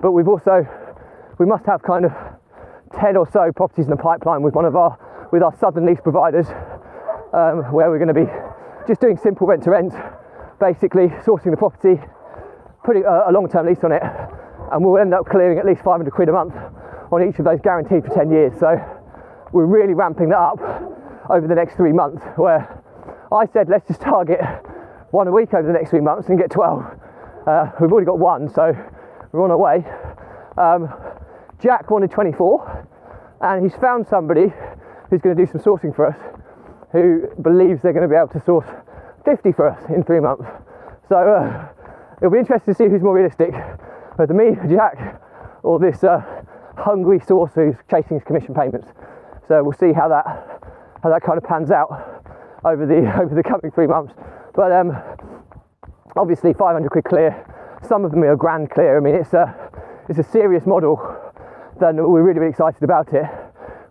but 0.01 0.11
we've 0.11 0.27
also 0.27 0.67
we 1.37 1.45
must 1.45 1.65
have 1.65 1.81
kind 1.81 2.05
of 2.05 2.11
10 2.99 3.15
or 3.15 3.29
so 3.31 3.51
properties 3.55 3.85
in 3.85 3.91
the 3.91 3.97
pipeline 3.97 4.41
with 4.41 4.53
one 4.53 4.65
of 4.65 4.75
our 4.75 4.97
with 5.31 5.43
our 5.43 5.55
southern 5.57 5.85
lease 5.85 6.01
providers 6.01 6.47
um, 7.33 7.63
where 7.71 7.89
we're 7.89 7.99
going 7.99 8.13
to 8.13 8.13
be 8.13 8.29
just 8.87 8.99
doing 9.01 9.17
simple 9.17 9.47
rent 9.47 9.63
to 9.63 9.69
rent 9.69 9.93
basically 10.59 11.07
sourcing 11.23 11.51
the 11.51 11.57
property 11.57 12.01
putting 12.83 13.03
a, 13.03 13.29
a 13.29 13.31
long-term 13.31 13.67
lease 13.67 13.83
on 13.83 13.91
it 13.91 14.01
and 14.71 14.83
we'll 14.83 14.97
end 14.97 15.13
up 15.13 15.25
clearing 15.25 15.59
at 15.59 15.65
least 15.65 15.81
500 15.83 16.09
quid 16.11 16.29
a 16.29 16.31
month 16.31 16.55
on 17.11 17.27
each 17.27 17.39
of 17.39 17.45
those 17.45 17.59
guaranteed 17.61 18.03
for 18.03 18.13
10 18.13 18.31
years. 18.31 18.53
So 18.59 18.77
we're 19.51 19.65
really 19.65 19.93
ramping 19.93 20.29
that 20.29 20.37
up 20.37 20.59
over 21.29 21.47
the 21.47 21.55
next 21.55 21.75
three 21.75 21.93
months 21.93 22.23
where 22.35 22.81
I 23.31 23.45
said 23.45 23.69
let's 23.69 23.87
just 23.87 24.01
target 24.01 24.39
one 25.11 25.27
a 25.27 25.31
week 25.31 25.53
over 25.53 25.65
the 25.65 25.73
next 25.73 25.89
three 25.89 26.01
months 26.01 26.29
and 26.29 26.37
get 26.37 26.51
12 26.51 26.83
uh, 27.49 27.71
we've 27.81 27.91
already 27.91 28.05
got 28.05 28.19
one 28.19 28.47
so 28.49 28.71
we're 29.31 29.43
on 29.43 29.51
our 29.51 29.57
way 29.57 29.83
um, 30.59 30.93
Jack 31.61 31.89
wanted 31.89 32.11
24, 32.11 32.87
and 33.41 33.63
he's 33.63 33.75
found 33.79 34.07
somebody 34.07 34.53
who's 35.09 35.21
going 35.21 35.35
to 35.35 35.45
do 35.45 35.49
some 35.49 35.61
sourcing 35.61 35.95
for 35.95 36.07
us 36.07 36.17
who 36.91 37.27
believes 37.41 37.81
they're 37.81 37.93
going 37.93 38.07
to 38.07 38.09
be 38.09 38.15
able 38.15 38.27
to 38.29 38.41
source 38.43 38.65
50 39.23 39.51
for 39.51 39.69
us 39.69 39.81
in 39.89 40.03
three 40.03 40.19
months. 40.19 40.45
So 41.07 41.15
uh, 41.15 41.67
it'll 42.17 42.31
be 42.31 42.39
interesting 42.39 42.73
to 42.73 42.77
see 42.77 42.89
who's 42.89 43.01
more 43.01 43.15
realistic, 43.15 43.51
whether 44.15 44.33
me, 44.33 44.55
Jack, 44.69 45.21
or 45.63 45.79
this 45.79 46.03
uh, 46.03 46.21
hungry 46.77 47.19
source 47.19 47.51
who's 47.55 47.75
chasing 47.89 48.17
his 48.17 48.23
commission 48.23 48.53
payments. 48.53 48.87
So 49.47 49.63
we'll 49.63 49.77
see 49.77 49.93
how 49.93 50.07
that 50.09 50.25
how 51.03 51.09
that 51.09 51.23
kind 51.23 51.37
of 51.37 51.43
pans 51.43 51.71
out 51.71 51.89
over 52.65 52.85
the 52.85 52.99
over 53.21 53.35
the 53.35 53.43
coming 53.43 53.71
three 53.71 53.87
months. 53.87 54.13
But 54.55 54.71
um, 54.71 54.91
obviously 56.19 56.53
500 56.53 56.89
quid 56.89 57.05
clear. 57.05 57.45
Some 57.87 58.05
of 58.05 58.11
them 58.11 58.23
are 58.23 58.35
grand 58.35 58.69
clear. 58.69 58.97
I 58.97 58.99
mean, 58.99 59.15
it's 59.15 59.33
a 59.33 59.55
it's 60.09 60.19
a 60.19 60.23
serious 60.23 60.65
model 60.65 60.97
then 61.79 61.95
we're 61.95 62.21
really, 62.21 62.39
really 62.39 62.51
excited 62.51 62.83
about 62.83 63.13
it. 63.13 63.25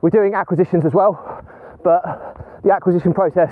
We're 0.01 0.11
doing 0.11 0.35
acquisitions 0.35 0.85
as 0.85 0.93
well, 0.93 1.45
but 1.83 2.61
the 2.63 2.73
acquisition 2.73 3.13
process 3.13 3.51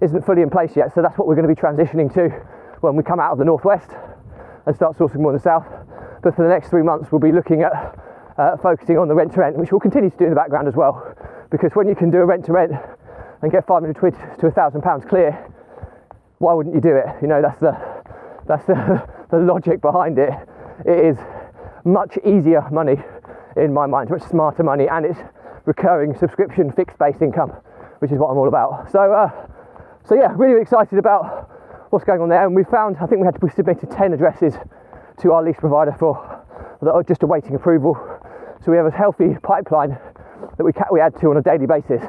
isn't 0.00 0.24
fully 0.24 0.42
in 0.42 0.50
place 0.50 0.76
yet, 0.76 0.94
so 0.94 1.02
that's 1.02 1.18
what 1.18 1.26
we're 1.26 1.34
going 1.34 1.48
to 1.48 1.54
be 1.54 1.60
transitioning 1.60 2.12
to 2.14 2.28
when 2.80 2.96
we 2.96 3.02
come 3.02 3.20
out 3.20 3.32
of 3.32 3.38
the 3.38 3.44
northwest 3.44 3.90
and 4.66 4.74
start 4.74 4.96
sourcing 4.96 5.16
more 5.16 5.32
in 5.32 5.36
the 5.36 5.42
south. 5.42 5.66
But 6.22 6.36
for 6.36 6.42
the 6.42 6.48
next 6.48 6.68
three 6.68 6.82
months, 6.82 7.12
we'll 7.12 7.20
be 7.20 7.32
looking 7.32 7.62
at 7.62 7.72
uh, 8.38 8.56
focusing 8.58 8.98
on 8.98 9.08
the 9.08 9.14
rent 9.14 9.32
to 9.34 9.40
rent, 9.40 9.56
which 9.56 9.70
we'll 9.72 9.80
continue 9.80 10.10
to 10.10 10.16
do 10.16 10.24
in 10.24 10.30
the 10.30 10.36
background 10.36 10.68
as 10.68 10.74
well. 10.74 11.14
Because 11.50 11.72
when 11.74 11.88
you 11.88 11.94
can 11.94 12.10
do 12.10 12.18
a 12.18 12.24
rent 12.24 12.44
to 12.46 12.52
rent 12.52 12.72
and 13.42 13.52
get 13.52 13.66
500 13.66 13.96
quid 13.96 14.14
to 14.40 14.46
a 14.46 14.50
thousand 14.50 14.82
pounds 14.82 15.04
clear, 15.04 15.32
why 16.38 16.52
wouldn't 16.54 16.74
you 16.74 16.80
do 16.80 16.96
it? 16.96 17.06
You 17.20 17.28
know, 17.28 17.42
that's 17.42 17.58
the 17.58 17.72
that's 18.46 18.66
the, 18.66 19.06
the 19.30 19.38
logic 19.38 19.80
behind 19.80 20.18
it. 20.18 20.30
It 20.86 21.04
is 21.04 21.18
much 21.84 22.18
easier 22.24 22.62
money 22.70 22.96
in 23.56 23.72
my 23.72 23.86
mind, 23.86 24.10
much 24.10 24.22
smarter 24.22 24.62
money, 24.62 24.88
and 24.88 25.06
it's 25.06 25.18
recurring 25.64 26.16
subscription 26.16 26.72
fixed 26.72 26.98
based 26.98 27.22
income, 27.22 27.50
which 28.00 28.10
is 28.10 28.18
what 28.18 28.28
I'm 28.28 28.36
all 28.36 28.48
about. 28.48 28.90
So, 28.90 29.12
uh, 29.12 29.30
so 30.04 30.14
yeah, 30.14 30.32
really 30.36 30.60
excited 30.60 30.98
about 30.98 31.50
what's 31.90 32.04
going 32.04 32.20
on 32.20 32.28
there. 32.28 32.44
And 32.44 32.54
we 32.54 32.64
found, 32.64 32.96
I 33.00 33.06
think 33.06 33.20
we 33.20 33.26
had 33.26 33.40
to 33.40 33.50
submitted 33.54 33.90
10 33.90 34.12
addresses 34.12 34.54
to 35.20 35.32
our 35.32 35.42
lease 35.42 35.56
provider 35.58 35.94
for 35.98 36.42
that 36.82 36.90
are 36.90 37.02
just 37.02 37.22
awaiting 37.22 37.54
approval. 37.54 37.96
So 38.64 38.70
we 38.70 38.76
have 38.76 38.86
a 38.86 38.90
healthy 38.90 39.36
pipeline 39.42 39.96
that 40.56 40.64
we, 40.64 40.72
we 40.92 41.00
add 41.00 41.18
to 41.20 41.30
on 41.30 41.36
a 41.36 41.42
daily 41.42 41.66
basis. 41.66 42.02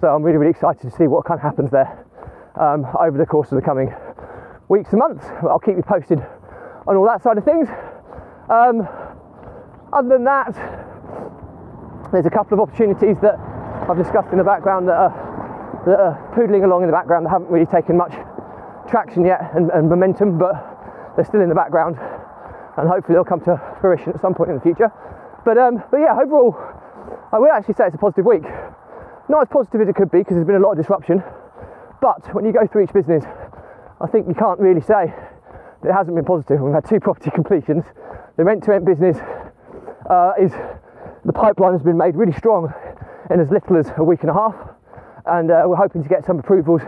So 0.00 0.08
I'm 0.08 0.22
really, 0.22 0.38
really 0.38 0.50
excited 0.50 0.82
to 0.82 0.96
see 0.96 1.06
what 1.06 1.24
kind 1.24 1.38
of 1.38 1.42
happens 1.42 1.70
there 1.70 2.04
um, 2.58 2.86
over 2.98 3.18
the 3.18 3.26
course 3.26 3.52
of 3.52 3.56
the 3.56 3.62
coming 3.62 3.94
weeks 4.72 4.88
and 4.90 5.00
months. 5.00 5.26
I'll 5.44 5.60
keep 5.60 5.76
you 5.76 5.84
posted 5.84 6.18
on 6.88 6.96
all 6.96 7.04
that 7.04 7.22
side 7.22 7.36
of 7.36 7.44
things. 7.44 7.68
Um, 8.48 8.88
other 9.92 10.08
than 10.08 10.24
that, 10.24 10.56
there's 12.10 12.24
a 12.24 12.32
couple 12.32 12.56
of 12.56 12.60
opportunities 12.64 13.20
that 13.20 13.36
I've 13.84 14.00
discussed 14.00 14.32
in 14.32 14.38
the 14.40 14.48
background 14.48 14.88
that 14.88 14.96
are, 14.96 15.12
that 15.84 16.00
are 16.00 16.16
poodling 16.32 16.64
along 16.64 16.82
in 16.82 16.88
the 16.88 16.96
background 16.96 17.26
that 17.26 17.30
haven't 17.36 17.52
really 17.52 17.68
taken 17.68 18.00
much 18.00 18.16
traction 18.88 19.26
yet 19.28 19.52
and, 19.52 19.68
and 19.76 19.92
momentum, 19.92 20.38
but 20.38 20.56
they're 21.16 21.28
still 21.28 21.44
in 21.44 21.52
the 21.52 21.54
background 21.54 22.00
and 22.80 22.88
hopefully 22.88 23.12
they'll 23.12 23.28
come 23.28 23.44
to 23.44 23.60
fruition 23.80 24.08
at 24.16 24.20
some 24.24 24.32
point 24.32 24.48
in 24.48 24.56
the 24.56 24.64
future. 24.64 24.88
But, 25.44 25.58
um, 25.58 25.84
but 25.92 26.00
yeah, 26.00 26.16
overall, 26.16 26.56
I 27.30 27.38
would 27.38 27.50
actually 27.52 27.74
say 27.74 27.92
it's 27.92 27.94
a 27.94 28.00
positive 28.00 28.24
week. 28.24 28.48
Not 29.28 29.42
as 29.44 29.48
positive 29.52 29.84
as 29.84 29.88
it 29.88 29.96
could 29.96 30.10
be 30.10 30.24
because 30.24 30.40
there's 30.40 30.48
been 30.48 30.56
a 30.56 30.64
lot 30.64 30.72
of 30.72 30.78
disruption, 30.80 31.22
but 32.00 32.24
when 32.34 32.44
you 32.44 32.52
go 32.52 32.66
through 32.66 32.84
each 32.84 32.92
business, 32.96 33.24
I 34.02 34.08
think 34.08 34.26
you 34.26 34.34
can't 34.34 34.58
really 34.58 34.80
say 34.80 35.14
that 35.82 35.88
it 35.88 35.92
hasn't 35.92 36.16
been 36.16 36.24
positive. 36.24 36.60
We've 36.60 36.74
had 36.74 36.84
two 36.84 36.98
property 37.06 37.30
completions. 37.30 37.84
The 38.36 38.42
rent 38.42 38.64
to 38.64 38.72
rent 38.72 38.84
business 38.84 39.16
uh, 40.10 40.32
is 40.40 40.50
the 41.24 41.32
pipeline 41.32 41.72
has 41.72 41.82
been 41.82 41.96
made 41.96 42.16
really 42.16 42.32
strong 42.32 42.72
in 43.30 43.38
as 43.38 43.50
little 43.50 43.76
as 43.76 43.90
a 43.96 44.02
week 44.02 44.22
and 44.22 44.30
a 44.30 44.34
half, 44.34 44.56
and 45.26 45.50
uh, 45.52 45.62
we're 45.66 45.76
hoping 45.76 46.02
to 46.02 46.08
get 46.08 46.24
some 46.24 46.40
approvals 46.40 46.82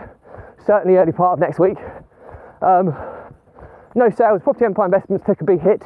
certainly 0.65 0.97
early 0.97 1.13
part 1.13 1.33
of 1.33 1.39
next 1.39 1.57
week. 1.57 1.77
Um, 2.61 2.93
no 3.95 4.09
sales, 4.09 4.41
Property 4.43 4.65
Empire 4.65 4.87
Investments 4.87 5.25
took 5.25 5.39
a 5.39 5.45
big 5.45 5.61
hit 5.61 5.83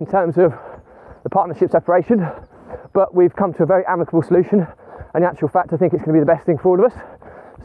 in 0.00 0.06
terms 0.06 0.38
of 0.38 0.54
the 1.22 1.28
partnership 1.28 1.70
separation, 1.70 2.26
but 2.94 3.14
we've 3.14 3.36
come 3.36 3.52
to 3.54 3.64
a 3.64 3.66
very 3.66 3.84
amicable 3.86 4.22
solution. 4.22 4.66
And 5.12 5.22
in 5.22 5.28
actual 5.28 5.48
fact, 5.48 5.74
I 5.74 5.76
think 5.76 5.92
it's 5.92 6.02
going 6.02 6.16
to 6.16 6.24
be 6.24 6.24
the 6.24 6.32
best 6.32 6.46
thing 6.46 6.56
for 6.56 6.70
all 6.70 6.82
of 6.82 6.90
us. 6.90 6.98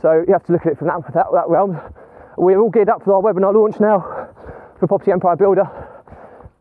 So 0.01 0.25
you 0.27 0.33
have 0.33 0.43
to 0.47 0.51
look 0.51 0.65
at 0.65 0.73
it 0.73 0.77
from 0.77 0.87
that, 0.87 1.01
that, 1.13 1.27
that 1.31 1.47
realm. 1.47 1.79
We're 2.37 2.59
all 2.59 2.69
geared 2.69 2.87
up 2.87 3.03
for 3.03 3.15
our 3.15 3.21
webinar 3.21 3.51
launch 3.51 3.79
now 3.79 4.29
for 4.79 4.85
Property 4.85 5.11
Empire 5.11 5.35
Builder 5.35 5.65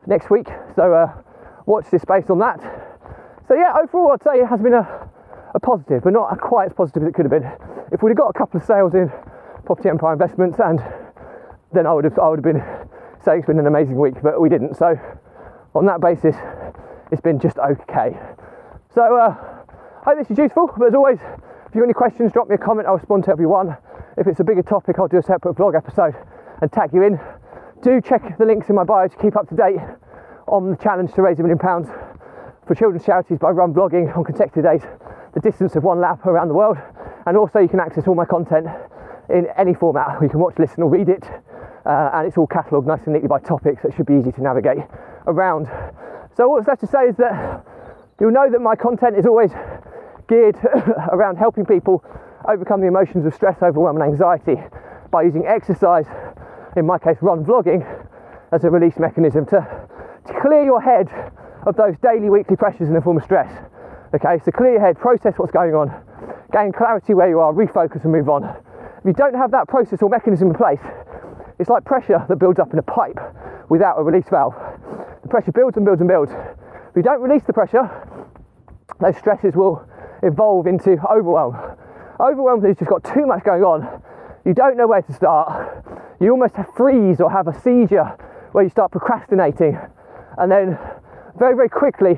next 0.07 0.31
week. 0.31 0.49
So 0.75 0.95
uh, 0.95 1.13
watch 1.67 1.85
this 1.91 2.01
space 2.01 2.31
on 2.31 2.39
that. 2.39 2.59
So 3.47 3.53
yeah, 3.53 3.75
overall, 3.83 4.13
I'd 4.13 4.23
say 4.23 4.41
it 4.41 4.47
has 4.47 4.63
been 4.63 4.73
a, 4.73 5.11
a 5.55 5.61
positive, 5.61 6.03
but 6.03 6.15
not 6.15 6.41
quite 6.41 6.69
as 6.69 6.73
positive 6.73 7.03
as 7.03 7.11
it 7.11 7.15
could 7.15 7.27
have 7.27 7.31
been. 7.31 7.45
If 7.93 8.03
we'd 8.03 8.11
have 8.11 8.17
got 8.17 8.29
a 8.29 8.33
couple 8.33 8.59
of 8.59 8.67
sales 8.67 8.95
in 8.95 9.13
Property 9.67 9.91
Empire 9.91 10.15
Investments, 10.15 10.59
and 10.65 10.81
then 11.75 11.87
I 11.87 11.93
would 11.93 12.05
have 12.05 12.19
I 12.19 12.31
would 12.31 12.39
have 12.39 12.55
been 12.55 12.65
saying 13.23 13.41
it's 13.41 13.47
been 13.47 13.59
an 13.59 13.67
amazing 13.67 14.01
week, 14.01 14.15
but 14.23 14.41
we 14.41 14.49
didn't. 14.49 14.77
So 14.77 14.99
on 15.75 15.85
that 15.85 16.01
basis, 16.01 16.37
it's 17.13 17.21
been 17.21 17.39
just 17.39 17.59
okay. 17.59 18.17
So 18.95 19.15
uh, 19.15 19.37
I 19.37 20.05
hope 20.05 20.19
this 20.19 20.31
is 20.31 20.39
useful. 20.39 20.71
But 20.79 20.89
as 20.89 20.95
always, 20.95 21.19
if 21.21 21.75
you've 21.75 21.83
got 21.83 21.85
any 21.85 21.93
questions, 21.93 22.33
drop 22.33 22.49
me 22.49 22.55
a 22.55 22.59
comment. 22.59 22.89
I'll 22.89 22.97
respond 22.97 23.25
to 23.25 23.31
everyone. 23.31 23.77
If 24.17 24.27
it's 24.27 24.41
a 24.41 24.45
bigger 24.45 24.63
topic, 24.63 24.99
I'll 24.99 25.09
do 25.09 25.19
a 25.19 25.23
separate 25.23 25.57
vlog 25.57 25.77
episode 25.77 26.15
and 26.63 26.73
tag 26.73 26.89
you 26.95 27.03
in. 27.03 27.21
Do 27.83 28.01
check 28.01 28.39
the 28.39 28.47
links 28.47 28.71
in 28.71 28.75
my 28.75 28.85
bio 28.85 29.09
to 29.09 29.17
keep 29.19 29.37
up 29.37 29.47
to 29.51 29.55
date 29.55 29.77
on 30.49 30.71
the 30.71 30.77
challenge 30.77 31.13
to 31.15 31.23
raise 31.23 31.39
a 31.39 31.43
million 31.43 31.59
pounds 31.59 31.89
for 32.67 32.75
children's 32.75 33.05
charities 33.05 33.39
by 33.39 33.51
run 33.51 33.75
vlogging 33.75 34.17
on 34.17 34.25
consecutive 34.25 34.65
days, 34.65 34.81
the 35.35 35.41
distance 35.41 35.77
of 35.77 35.85
one 35.85 36.01
lap 36.01 36.25
around 36.25 36.49
the 36.49 36.55
world. 36.55 36.79
And 37.27 37.37
also, 37.37 37.59
you 37.59 37.69
can 37.69 37.79
access 37.79 38.09
all 38.09 38.15
my 38.15 38.25
content 38.25 38.67
in 39.29 39.49
any 39.59 39.75
format. 39.75 40.23
You 40.23 40.31
can 40.31 40.41
watch, 40.41 40.55
listen, 40.59 40.83
or 40.83 40.89
read 40.89 41.11
it. 41.11 41.25
Uh, 41.85 42.11
and 42.15 42.27
it's 42.27 42.39
all 42.39 42.47
catalogued 42.47 42.87
nice 42.87 43.05
and 43.05 43.13
neatly 43.13 43.29
by 43.29 43.39
topics, 43.39 43.83
so 43.83 43.89
it 43.89 43.95
should 43.95 44.07
be 44.07 44.15
easy 44.15 44.33
to 44.33 44.43
navigate 44.43 44.79
around. 45.27 45.69
So, 46.39 46.49
what's 46.49 46.67
left 46.67 46.81
to 46.81 46.87
say 46.87 47.09
is 47.09 47.17
that 47.17 47.63
you'll 48.19 48.33
know 48.33 48.51
that 48.51 48.61
my 48.61 48.77
content 48.77 49.19
is 49.19 49.27
always 49.27 49.53
geared 50.27 50.57
around 51.13 51.37
helping 51.37 51.67
people 51.67 52.03
overcome 52.49 52.81
the 52.81 52.87
emotions 52.87 53.27
of 53.27 53.35
stress, 53.35 53.57
overwhelm, 53.63 54.01
and 54.01 54.11
anxiety 54.11 54.57
by 55.11 55.23
using 55.23 55.47
exercise, 55.47 56.07
in 56.77 56.87
my 56.87 56.99
case, 56.99 57.17
run 57.21 57.45
vlogging, 57.45 57.85
as 58.53 58.65
a 58.65 58.71
release 58.71 58.99
mechanism 58.99 59.45
to, 59.47 59.59
to 60.27 60.41
clear 60.41 60.65
your 60.65 60.81
head 60.81 61.09
of 61.67 61.77
those 61.77 61.95
daily, 62.03 62.31
weekly 62.31 62.57
pressures 62.57 62.89
in 62.89 62.95
the 62.95 63.01
form 63.01 63.17
of 63.17 63.25
stress. 63.25 63.51
Okay, 64.15 64.39
so 64.45 64.51
clear 64.53 64.73
your 64.73 64.81
head, 64.81 64.99
process 64.99 65.35
what's 65.37 65.53
going 65.53 65.75
on, 65.75 65.91
gain 66.53 66.73
clarity 66.73 67.13
where 67.13 67.29
you 67.29 67.41
are, 67.41 67.53
refocus 67.53 68.05
and 68.05 68.13
move 68.13 68.29
on. 68.29 68.45
If 68.45 69.05
you 69.05 69.13
don't 69.13 69.35
have 69.35 69.51
that 69.51 69.69
process 69.69 70.01
or 70.01 70.09
mechanism 70.09 70.49
in 70.49 70.55
place, 70.55 70.81
it's 71.59 71.69
like 71.69 71.85
pressure 71.85 72.25
that 72.29 72.37
builds 72.37 72.59
up 72.59 72.73
in 72.73 72.79
a 72.79 72.83
pipe 72.83 73.19
without 73.69 73.99
a 73.99 74.03
release 74.03 74.29
valve. 74.31 74.55
The 75.23 75.29
pressure 75.29 75.53
builds 75.53 75.77
and 75.77 75.85
builds 75.85 76.01
and 76.01 76.09
builds. 76.09 76.31
If 76.31 76.97
you 76.97 77.03
don't 77.03 77.21
release 77.21 77.43
the 77.47 77.53
pressure, 77.53 77.91
those 79.01 79.17
stresses 79.17 79.55
will 79.55 79.85
evolve 80.23 80.67
into 80.67 80.97
overwhelm. 81.11 81.57
Overwhelm 82.19 82.65
is 82.65 82.77
just 82.79 82.91
got 82.91 83.05
too 83.05 83.27
much 83.27 83.45
going 83.45 83.63
on. 83.63 84.03
You 84.45 84.55
don't 84.55 84.77
know 84.77 84.87
where 84.87 85.03
to 85.03 85.13
start. 85.13 85.85
You 86.21 86.31
almost 86.31 86.55
freeze 86.77 87.21
or 87.21 87.31
have 87.31 87.47
a 87.47 87.61
seizure 87.61 88.17
where 88.53 88.65
you 88.65 88.71
start 88.71 88.93
procrastinating 88.93 89.79
and 90.39 90.51
then 90.51 90.79
very, 91.39 91.55
very 91.55 91.69
quickly, 91.69 92.15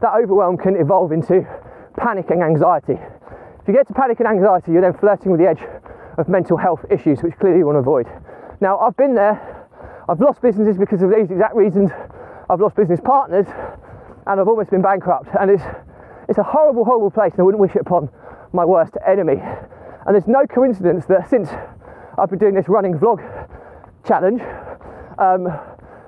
that 0.00 0.12
overwhelm 0.14 0.56
can 0.56 0.76
evolve 0.76 1.12
into 1.12 1.46
panic 1.96 2.30
and 2.30 2.42
anxiety. 2.42 2.94
If 2.94 3.68
you 3.68 3.74
get 3.74 3.86
to 3.88 3.94
panic 3.94 4.20
and 4.20 4.28
anxiety, 4.28 4.72
you're 4.72 4.82
then 4.82 4.94
flirting 4.94 5.30
with 5.30 5.40
the 5.40 5.46
edge 5.46 5.60
of 6.16 6.28
mental 6.28 6.56
health 6.56 6.84
issues, 6.90 7.22
which 7.22 7.34
clearly 7.38 7.58
you 7.58 7.66
want 7.66 7.76
to 7.76 7.80
avoid. 7.80 8.06
Now, 8.60 8.78
I've 8.78 8.96
been 8.96 9.14
there, 9.14 9.68
I've 10.08 10.20
lost 10.20 10.40
businesses 10.40 10.78
because 10.78 11.02
of 11.02 11.10
these 11.10 11.30
exact 11.30 11.54
reasons, 11.54 11.90
I've 12.48 12.60
lost 12.60 12.76
business 12.76 13.00
partners, 13.04 13.46
and 14.26 14.40
I've 14.40 14.48
almost 14.48 14.70
been 14.70 14.82
bankrupt. 14.82 15.28
And 15.38 15.50
it's, 15.50 15.64
it's 16.28 16.38
a 16.38 16.42
horrible, 16.42 16.84
horrible 16.84 17.10
place, 17.10 17.32
and 17.32 17.40
I 17.40 17.42
wouldn't 17.42 17.60
wish 17.60 17.74
it 17.74 17.82
upon 17.82 18.08
my 18.56 18.64
worst 18.64 18.94
enemy. 19.06 19.40
And 20.06 20.14
there's 20.14 20.26
no 20.26 20.46
coincidence 20.46 21.06
that 21.06 21.28
since 21.30 21.48
I've 22.18 22.30
been 22.30 22.38
doing 22.38 22.54
this 22.54 22.68
running 22.68 22.94
vlog 22.98 23.20
challenge 24.06 24.40
um, 25.18 25.46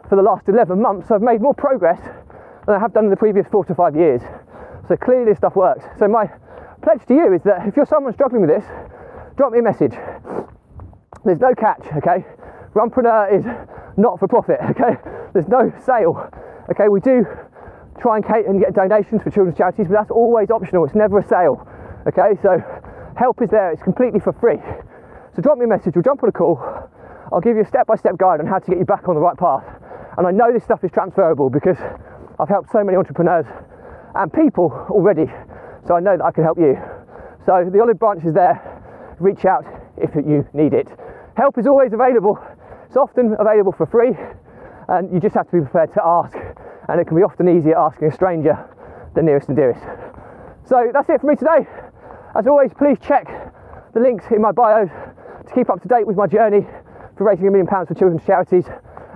for 0.09 0.17
the 0.17 0.23
last 0.23 0.49
11 0.49 0.81
months, 0.81 1.11
I've 1.11 1.23
made 1.23 1.41
more 1.41 1.55
progress 1.55 2.01
than 2.67 2.75
I 2.75 2.79
have 2.79 2.93
done 2.93 3.05
in 3.05 3.11
the 3.11 3.17
previous 3.17 3.47
four 3.47 3.65
to 3.67 3.75
five 3.75 3.95
years. 3.95 4.23
So 4.89 4.97
clearly 4.97 5.27
this 5.27 5.39
stuff 5.39 5.55
works. 5.55 5.85
So 5.99 6.09
my 6.09 6.31
pledge 6.83 7.05
to 7.07 7.15
you 7.15 7.35
is 7.35 7.43
that 7.43 7.67
if 7.69 7.77
you're 7.77 7.87
someone 7.87 8.13
struggling 8.15 8.41
with 8.41 8.51
this, 8.51 8.65
drop 9.37 9.53
me 9.53 9.59
a 9.59 9.63
message. 9.63 9.93
There's 11.25 11.41
no 11.41 11.55
catch, 11.55 11.87
okay? 11.97 12.25
Runpreneur 12.75 13.33
is 13.33 13.45
not 13.97 14.19
for 14.19 14.29
profit, 14.29 14.59
okay? 14.71 14.97
There's 15.35 15.49
no 15.49 15.73
sale, 15.85 16.31
okay? 16.71 16.89
We 16.89 17.01
do 17.01 17.27
try 18.01 18.17
and, 18.17 18.25
and 18.25 18.61
get 18.61 18.75
donations 18.75 19.23
for 19.23 19.31
children's 19.31 19.59
charities, 19.59 19.89
but 19.89 19.95
that's 19.95 20.11
always 20.11 20.51
optional. 20.51 20.85
It's 20.85 20.95
never 20.95 21.19
a 21.19 21.27
sale, 21.27 21.67
okay? 22.09 22.41
So 22.43 22.59
help 23.17 23.41
is 23.43 23.51
there. 23.51 23.73
It's 23.73 23.83
completely 23.83 24.21
for 24.21 24.33
free. 24.33 24.59
So 25.35 25.43
drop 25.43 25.59
me 25.59 25.65
a 25.65 25.69
message 25.69 25.97
or 25.97 26.03
jump 26.03 26.23
on 26.23 26.29
a 26.29 26.33
call. 26.33 26.59
I'll 27.33 27.41
give 27.41 27.57
you 27.57 27.63
a 27.63 27.67
step-by-step 27.67 28.17
guide 28.17 28.41
on 28.41 28.47
how 28.47 28.59
to 28.59 28.67
get 28.67 28.79
you 28.79 28.85
back 28.85 29.09
on 29.09 29.15
the 29.15 29.21
right 29.21 29.37
path. 29.37 29.65
And 30.17 30.27
I 30.27 30.31
know 30.31 30.53
this 30.53 30.65
stuff 30.65 30.83
is 30.83 30.91
transferable 30.91 31.51
because 31.51 31.77
I've 32.41 32.49
helped 32.49 32.73
so 32.73 32.83
many 32.83 32.97
entrepreneurs 32.97 33.47
and 34.15 34.33
people 34.33 34.73
already, 34.91 35.27
so 35.87 35.95
I 35.95 36.01
know 36.01 36.17
that 36.17 36.25
I 36.25 36.33
can 36.33 36.43
help 36.43 36.59
you. 36.59 36.75
So 37.47 37.69
the 37.71 37.81
olive 37.81 37.99
branch 37.99 38.25
is 38.25 38.35
there. 38.35 38.57
Reach 39.21 39.45
out 39.45 39.67
if 39.97 40.15
you 40.15 40.47
need 40.55 40.73
it. 40.73 40.89
Help 41.37 41.59
is 41.59 41.67
always 41.67 41.93
available. 41.93 42.39
It's 42.87 42.97
often 42.97 43.37
available 43.39 43.73
for 43.73 43.87
free, 43.87 44.17
and 44.89 45.13
you 45.13 45.21
just 45.21 45.35
have 45.35 45.47
to 45.51 45.53
be 45.53 45.61
prepared 45.61 45.93
to 45.95 46.03
ask. 46.05 46.37
And 46.89 47.01
it 47.01 47.07
can 47.07 47.17
be 47.17 47.23
often 47.23 47.49
easier 47.49 47.77
asking 47.77 48.09
a 48.09 48.13
stranger 48.13 48.57
than 49.15 49.27
nearest 49.27 49.49
and 49.49 49.57
dearest. 49.57 49.85
So 50.65 50.91
that's 50.93 51.09
it 51.11 51.21
for 51.21 51.27
me 51.27 51.37
today. 51.37 51.69
As 52.37 52.47
always, 52.47 52.71
please 52.77 52.99
check 53.01 53.27
the 53.95 54.01
links 54.01 54.27
in 54.31 54.43
my 54.43 54.53
bio 54.53 54.87
to 54.87 55.55
keep 55.55 55.71
up 55.71 55.81
to 55.83 55.89
date 55.89 56.07
with 56.07 56.17
my 56.17 56.27
journey 56.27 56.67
for 57.17 57.25
raising 57.25 57.49
a 57.49 57.51
million 57.51 57.67
pounds 57.67 57.89
for 57.89 57.95
children's 57.95 58.25
charities. 58.25 58.67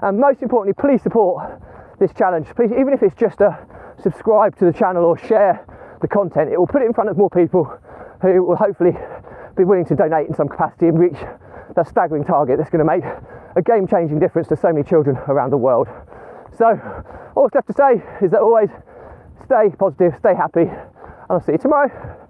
And 0.03 0.19
most 0.19 0.43
importantly, 0.43 0.75
please 0.81 1.03
support 1.03 1.61
this 2.01 2.13
challenge. 2.17 2.49
Please, 2.57 2.73
even 2.73 2.93
if 2.93 3.03
it's 3.03 3.15
just 3.15 3.41
a 3.41 3.59
subscribe 4.03 4.57
to 4.59 4.65
the 4.65 4.73
channel 4.73 5.05
or 5.05 5.17
share 5.19 5.65
the 6.01 6.09
content, 6.09 6.51
it 6.51 6.59
will 6.59 6.67
put 6.67 6.83
it 6.83 6.87
in 6.87 6.93
front 6.93 7.11
of 7.11 7.17
more 7.17 7.31
people 7.31 7.71
who 8.23 8.43
will 8.43 8.57
hopefully 8.57 8.97
be 9.57 9.65
willing 9.65 9.85
to 9.85 9.95
donate 9.95 10.27
in 10.27 10.35
some 10.35 10.49
capacity 10.49 10.89
and 10.89 10.99
reach 10.99 11.19
that 11.77 11.87
staggering 11.87 12.25
target 12.25 12.59
that's 12.59 12.71
going 12.71 12.85
to 12.85 12.89
make 12.89 13.05
a 13.57 13.63
game 13.63 13.87
changing 13.87 14.19
difference 14.19 14.49
to 14.49 14.57
so 14.57 14.73
many 14.73 14.83
children 14.83 15.17
around 15.29 15.51
the 15.51 15.57
world. 15.57 15.87
So, 16.57 16.67
all 17.37 17.49
that's 17.49 17.55
left 17.55 17.69
to 17.69 17.75
say 17.75 18.25
is 18.25 18.31
that 18.33 18.41
always 18.41 18.71
stay 19.45 19.71
positive, 19.79 20.15
stay 20.19 20.35
happy, 20.35 20.63
and 20.63 21.31
I'll 21.31 21.41
see 21.41 21.53
you 21.53 21.59
tomorrow. 21.59 22.22